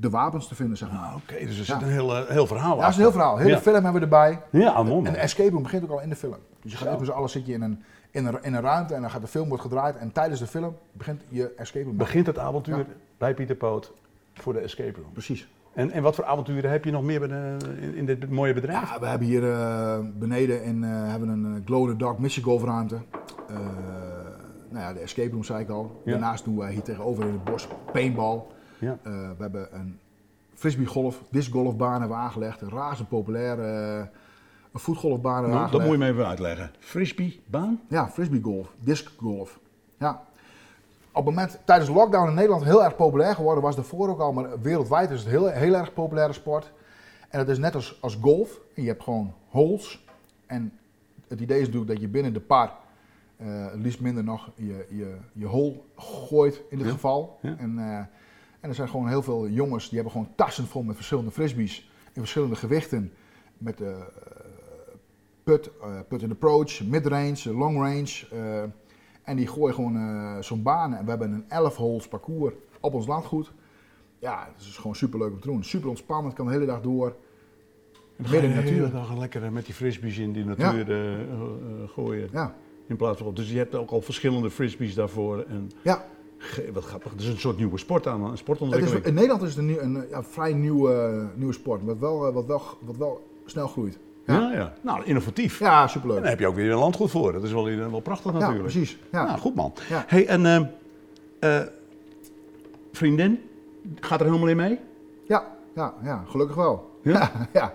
[0.00, 1.00] de wapens te vinden, zeg maar.
[1.00, 1.64] Ah, Oké, dus er Ja.
[1.78, 3.36] zit een heel, heel verhaal Ja, dat is een heel verhaal.
[3.36, 3.58] Hele Ja.
[3.60, 4.40] film hebben we erbij.
[4.50, 4.96] Ja, mooi.
[4.98, 5.14] En de man.
[5.20, 6.36] escape room begint ook al in de film.
[6.62, 6.84] Dus je gaat Zo.
[6.86, 9.10] even met z'n allen zit je in een, in, een, in een ruimte en dan
[9.10, 9.96] gaat de film wordt gedraaid.
[9.96, 11.96] En tijdens de film begint je escape room.
[11.96, 12.86] Begint het avontuur
[13.18, 13.92] bij Pieter Poot
[14.34, 15.12] voor de escape room.
[15.12, 15.48] Precies.
[15.74, 18.90] En, en wat voor avonturen heb je nog meer de, in, in dit mooie bedrijf?
[18.92, 22.18] Ja, we hebben hier eh, beneden in, eh, hebben een eh, glow in the dark
[22.18, 22.96] mission golfruimte.
[23.48, 23.56] Eh,
[24.70, 26.02] nou ja, de escape room zei ik al.
[26.04, 28.40] Daarnaast doen wij hier tegenover in het bos paintball.
[28.78, 28.98] Ja.
[29.02, 29.98] Eh, we hebben een
[30.54, 32.60] frisbee golf, disc golfbaan hebben we aangelegd.
[32.60, 34.06] Een razend populair eh,
[34.72, 36.70] een voetgolfbaan Nou, dat moet je me even uitleggen.
[36.78, 37.80] Frisbee, baan?
[37.88, 39.58] Ja, frisbee golf, disc golf.
[39.98, 40.22] Ja.
[41.12, 44.20] Op het moment, tijdens de lockdown in Nederland heel erg populair geworden, was daarvoor ook
[44.20, 46.72] al, maar wereldwijd is het heel, heel erg populaire sport.
[47.28, 50.04] En het is net als, als golf, je hebt gewoon holes.
[50.46, 50.72] En
[51.28, 52.72] het idee is natuurlijk dat je binnen de par,
[53.36, 57.38] eh, het liefst minder nog, je, je, je hole gooit in dit Ja, geval.
[57.42, 57.54] ja.
[57.58, 58.00] En, eh,
[58.60, 61.90] en er zijn gewoon heel veel jongens die hebben gewoon tassen vol met verschillende frisbees
[62.12, 63.12] in verschillende gewichten.
[63.58, 64.04] Met de
[65.44, 68.26] put, eh, put in approach, midrange, long range.
[68.30, 68.62] eh,
[69.22, 70.94] en die gooien gewoon zo'n baan.
[70.94, 73.52] En we hebben een 11 holes parcours op ons landgoed.
[74.18, 75.64] Ja, het is gewoon super leuk om te doen.
[75.64, 77.16] Super ontspannend, kan de hele dag door.
[78.16, 78.90] Midden in de natuur.
[78.90, 80.86] dag lekker met die frisbees in die natuur
[81.86, 82.28] gooien.
[82.32, 82.54] Ja,
[82.86, 85.44] In plaats van, dus je hebt ook al verschillende frisbees daarvoor.
[85.48, 86.04] En, ja.
[86.72, 89.04] Wat grappig, het is een soort nieuwe sport aan, een Het is, sportontwikkeling.
[89.04, 92.34] in Nederland is het een, een ja, vrij nieuwe, eh, nieuwe sport, wat wel, eh,
[92.34, 93.98] wat, wel, wat wel snel groeit.
[94.26, 94.34] ja.
[94.40, 95.58] Ja, Ja, Nou, innovatief.
[95.58, 96.20] ja En superleuk.
[96.20, 97.32] daar heb je ook weer een landgoed voor.
[97.32, 98.62] Dat is wel, wel prachtig Ja, natuurlijk.
[98.62, 98.98] precies.
[99.12, 99.24] Ja.
[99.24, 99.72] Nou, goed man.
[99.88, 100.04] Ja.
[100.06, 101.66] Hey, en eh, eh,
[102.92, 103.40] vriendin,
[104.00, 104.78] gaat er helemaal in mee?
[105.26, 106.90] Ja, ja, ja, gelukkig wel.
[107.02, 107.12] Ja?
[107.12, 107.30] Ja,
[107.60, 107.72] ja.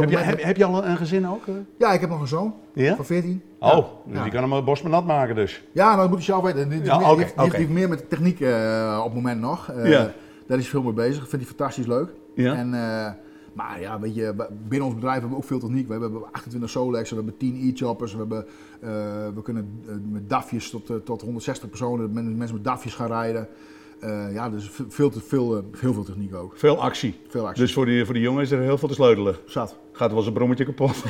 [0.00, 1.46] Heb je, heb, heb je al een gezin ook?
[1.46, 1.54] eh?
[1.78, 2.96] ja, ik heb nog een zoon Ja?
[2.96, 3.42] van 14.
[3.60, 4.22] Oh, dus Ja.
[4.22, 5.62] die kan hem een bos maar nat maken dus.
[5.72, 6.68] Ja, nou, dat moet je zelf weten.
[6.68, 9.68] Die, Ja, heeft- heeft meer met techniek eh, op het moment nog.
[9.70, 10.12] Eh, Ja.
[10.46, 11.18] Daar is hij veel mee bezig.
[11.20, 12.08] Dat vindt hij fantastisch leuk.
[12.34, 12.54] Ja.
[12.54, 13.12] En, eh,
[13.52, 14.34] maar ja, weet je,
[14.68, 15.86] binnen ons bedrijf hebben we ook veel techniek.
[15.86, 18.12] We hebben 28 Solex, we hebben 10 e-choppers.
[18.12, 18.46] We, hebben,
[18.80, 18.88] eh,
[19.34, 23.06] we kunnen eh, met DAFjes tot, eh, tot 160 personen, men- mensen met DAFjes gaan
[23.06, 23.48] rijden.
[24.00, 26.52] Eh, ja, dus ve- veel, te, veel, eh, heel veel techniek ook.
[26.56, 27.20] Veel actie.
[27.28, 27.62] Veel actie.
[27.64, 29.36] Dus voor die, voor die jongen is er heel veel te sleutelen.
[29.46, 29.76] Zat.
[29.92, 30.94] Gaat wel eens een brommetje kapot.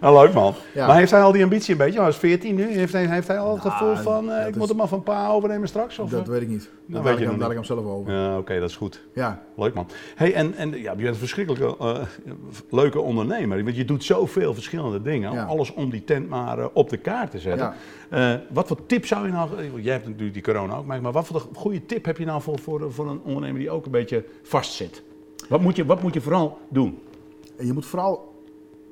[0.00, 0.54] nou, leuk man.
[0.74, 0.86] Ja.
[0.86, 2.00] Maar heeft hij al die ambitie een beetje?
[2.00, 2.66] Hij is 14 nu.
[2.72, 4.88] Heeft hij, heeft hij al het Nou, gevoel van, eh, ik is- moet hem maar
[4.88, 5.98] van pa overnemen straks?
[5.98, 6.28] Of, Dat eh?
[6.28, 6.60] weet ik niet.
[6.60, 8.12] weet Dat je laat ik, hem, laat ik hem zelf over.
[8.12, 9.02] Ja, oké, dat is goed.
[9.14, 9.42] Ja.
[9.56, 9.86] Leuk man.
[10.14, 11.98] Hey, en, en ja, je bent een verschrikkelijke eh,
[12.70, 13.64] leuke ondernemer.
[13.64, 15.32] Want je doet zoveel verschillende dingen.
[15.32, 15.44] Ja.
[15.44, 17.72] Alles om die tent maar op de kaart te zetten.
[18.50, 19.48] Wat voor tip zou je nou...
[19.80, 21.02] Jij hebt natuurlijk die corona ook meegemaakt.
[21.02, 23.70] Maar wat voor de goede tip heb je nou voor, voor, voor een ondernemer die
[23.70, 25.02] ook een beetje vastzit?
[25.48, 26.98] Wat moet je, wat moet je vooral doen?
[27.56, 28.37] En je moet vooral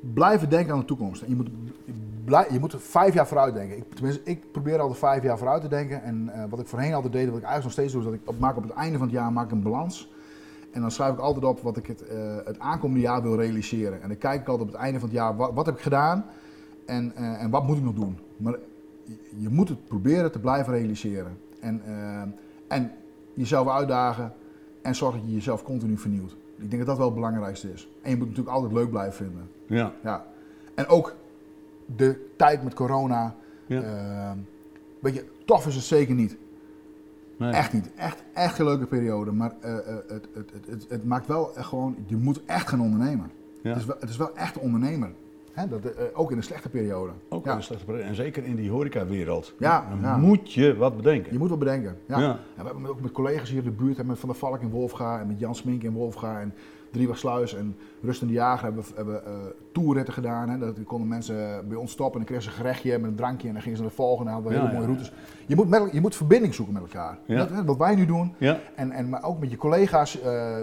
[0.01, 1.24] blijven denken aan de toekomst.
[1.26, 1.49] Je, moet
[2.26, 3.76] je moet vijf jaar vooruit denken.
[3.76, 6.03] Ik, tenminste, ik probeer altijd vijf jaar vooruit te denken.
[6.03, 8.16] En eh, wat ik voorheen altijd deed, wat ik eigenlijk nog steeds doe, is dat
[8.16, 10.12] ik op, maak op het einde van het jaar maak een balans.
[10.70, 14.03] En dan schrijf ik altijd op wat ik het, eh, het aankomende jaar wil realiseren.
[14.03, 15.82] En dan kijk ik altijd op het einde van het jaar, wat, wat heb ik
[15.82, 16.24] gedaan
[16.86, 18.18] en, eh, en wat moet ik nog doen.
[18.36, 18.55] Maar
[19.38, 21.38] je, moet het proberen te blijven realiseren.
[21.61, 21.82] En,
[22.68, 22.92] en
[23.34, 24.32] jezelf uitdagen
[24.82, 26.36] en zorg dat je jezelf continu vernieuwt.
[26.59, 27.89] Ik denk dat dat wel het belangrijkste is.
[28.03, 29.51] En je moet het natuurlijk altijd leuk blijven vinden.
[29.67, 29.93] Ja.
[30.03, 30.27] Ja.
[30.75, 31.15] En ook
[31.97, 33.35] de tijd met corona.
[33.67, 33.83] Ja.
[33.83, 34.39] eh,
[35.01, 36.37] weet je, tof is het zeker niet.
[37.37, 37.53] Nee.
[37.53, 37.91] Echt niet.
[37.97, 39.33] Echt, echt een leuke periode.
[39.33, 43.31] Maar eh, eh, het, het, het, het, maakt wel gewoon, je moet echt gaan ondernemen.
[43.63, 43.71] Ja.
[43.71, 45.11] Het, is wel, het is wel echt een ondernemer.
[45.57, 45.69] Hè?
[45.69, 47.13] Dat, eh, ook in een slechte periode.
[47.29, 47.51] Ook ja.
[47.53, 48.09] in de slechte periode.
[48.09, 49.55] En zeker in die horecawereld.
[49.59, 50.17] Ja, Dan ja.
[50.17, 51.33] moet je wat bedenken.
[51.33, 51.97] Je moet wel bedenken.
[52.07, 52.19] Ja.
[52.19, 52.39] Ja.
[52.57, 54.71] We hebben ook met collega's hier in de buurt, hè, met Van der Valk in
[54.71, 56.55] Wolfga en met Jan Smink in Wolfga en
[56.91, 59.33] Drieweg en Rust en de Jager hebben, we- hebben eh
[59.73, 60.49] toerritten gedaan.
[60.49, 60.59] Hè.
[60.59, 63.47] Dat konden mensen bij ons stoppen en dan kregen ze een gerechtje met een drankje
[63.49, 65.13] en dan gingen ze naar de volgende en hadden we hele mooie routes.
[65.47, 67.19] Je moet, met, je moet verbinding zoeken met elkaar.
[67.27, 68.35] Dat, hè, wat wij nu doen.
[68.75, 70.57] En, en, maar ook met je collega's, eh,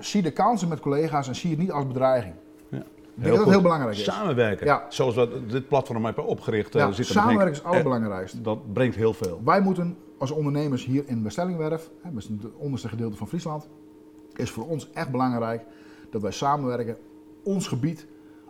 [0.00, 2.34] zie de kansen met collega's en zie het niet als bedreiging.
[3.22, 4.04] Denk dat dat heel belangrijk is.
[4.04, 4.66] Samenwerken.
[4.66, 4.86] Ja.
[4.88, 6.74] Zoals we dit platform hebben opgericht.
[6.74, 8.38] eh, Ja, we, samenwerken denk is ik, het allerbelangrijkste.
[8.38, 9.40] eh, Dat brengt heel veel.
[9.44, 13.68] Wij moeten als ondernemers hier in Westellingwerf, hè, het onderste gedeelte van Friesland,
[14.34, 15.64] is voor ons echt belangrijk
[16.10, 16.96] dat wij samenwerken,
[17.44, 18.06] ons gebied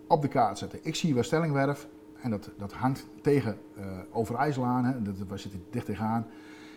[0.08, 0.78] op de kaart zetten.
[0.82, 1.88] Ik zie Westellingwerf
[2.22, 6.26] en dat, dat hangt tegen eh Overijssel aan, hè, dat, wij zitten dicht tegenaan.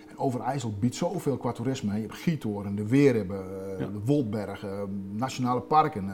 [0.09, 1.89] En Overijssel biedt zoveel qua toerisme.
[1.89, 1.95] hè.
[1.95, 3.43] Je hebt Gietoren, de Weerhibben,
[3.73, 3.85] eh, Ja.
[3.85, 4.81] de Woldbergen, eh,
[5.11, 6.09] nationale parken.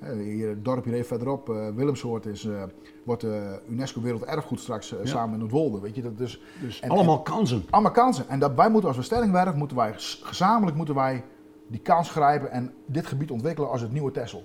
[0.00, 2.62] Eh, hier, het dorpje hier even verderop, eh Willemsoort, is, eh,
[3.04, 4.96] wordt eh, UNESCO Werelderfgoed straks Ja.
[5.06, 5.80] samen met Noordwolde.
[5.80, 7.62] Weet je, dat is, Dus en- allemaal kansen.
[7.70, 8.28] allemaal kansen.
[8.28, 9.92] En dat wij moeten als bestellingwerf, moeten wij
[10.22, 11.24] gezamenlijk moeten wij
[11.66, 14.44] die kans grijpen en dit gebied ontwikkelen als het nieuwe Texel.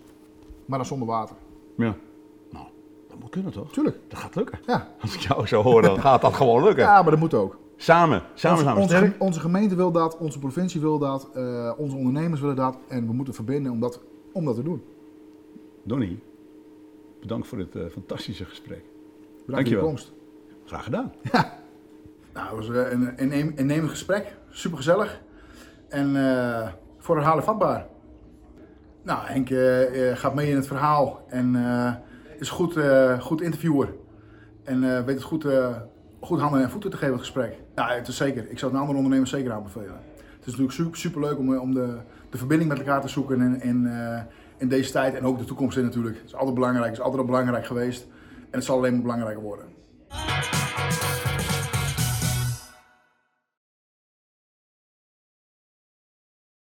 [0.65, 1.35] Maar dan zonder water.
[1.77, 1.95] Ja.
[2.51, 2.65] Nou,
[3.09, 3.71] dan moet kunnen toch?
[3.71, 3.97] Tuurlijk.
[4.07, 4.59] Dat gaat lukken.
[4.65, 4.87] Ja.
[5.01, 6.83] Als ik jou zo hoor, dan gaat dat gewoon lukken.
[6.83, 7.57] ja, maar dat moet ook.
[7.75, 9.15] Samen, samen onze, we onze, sterk.
[9.21, 11.29] onze gemeente wil dat, onze provincie wil dat,
[11.77, 12.77] onze ondernemers willen dat.
[12.87, 13.99] En we moeten verbinden om dat,
[14.33, 14.83] om dat te doen.
[15.83, 16.23] Donnie,
[17.21, 18.83] bedankt voor dit eh, fantastische gesprek.
[19.45, 20.11] Bedankt voor je komst.
[20.65, 21.11] Graag gedaan.
[22.33, 24.37] Nou, het was eh, een innem- innemend gesprek.
[24.49, 25.21] Super gezellig.
[25.87, 26.67] En eh,
[26.97, 27.87] voor herhalen vatbaar.
[29.01, 31.25] Nou, Henk eh, gaat mee in het verhaal.
[31.27, 31.55] En
[32.39, 32.75] is goed,
[33.19, 33.93] goed interviewer.
[34.63, 35.45] En weet het goed,
[36.19, 37.57] goed handen en voeten te geven, het gesprek.
[37.75, 38.49] Ja, het is zeker.
[38.49, 39.99] Ik zou het een andere ondernemers zeker aanbevelen.
[40.15, 41.97] Het is natuurlijk super, super leuk om, om de,
[42.29, 44.21] de verbinding met elkaar te zoeken in, eh,
[44.59, 46.17] in deze tijd en ook de toekomst in natuurlijk.
[46.17, 49.01] Het is altijd belangrijk, het is altijd al belangrijk geweest en het zal alleen maar
[49.01, 49.65] belangrijker worden.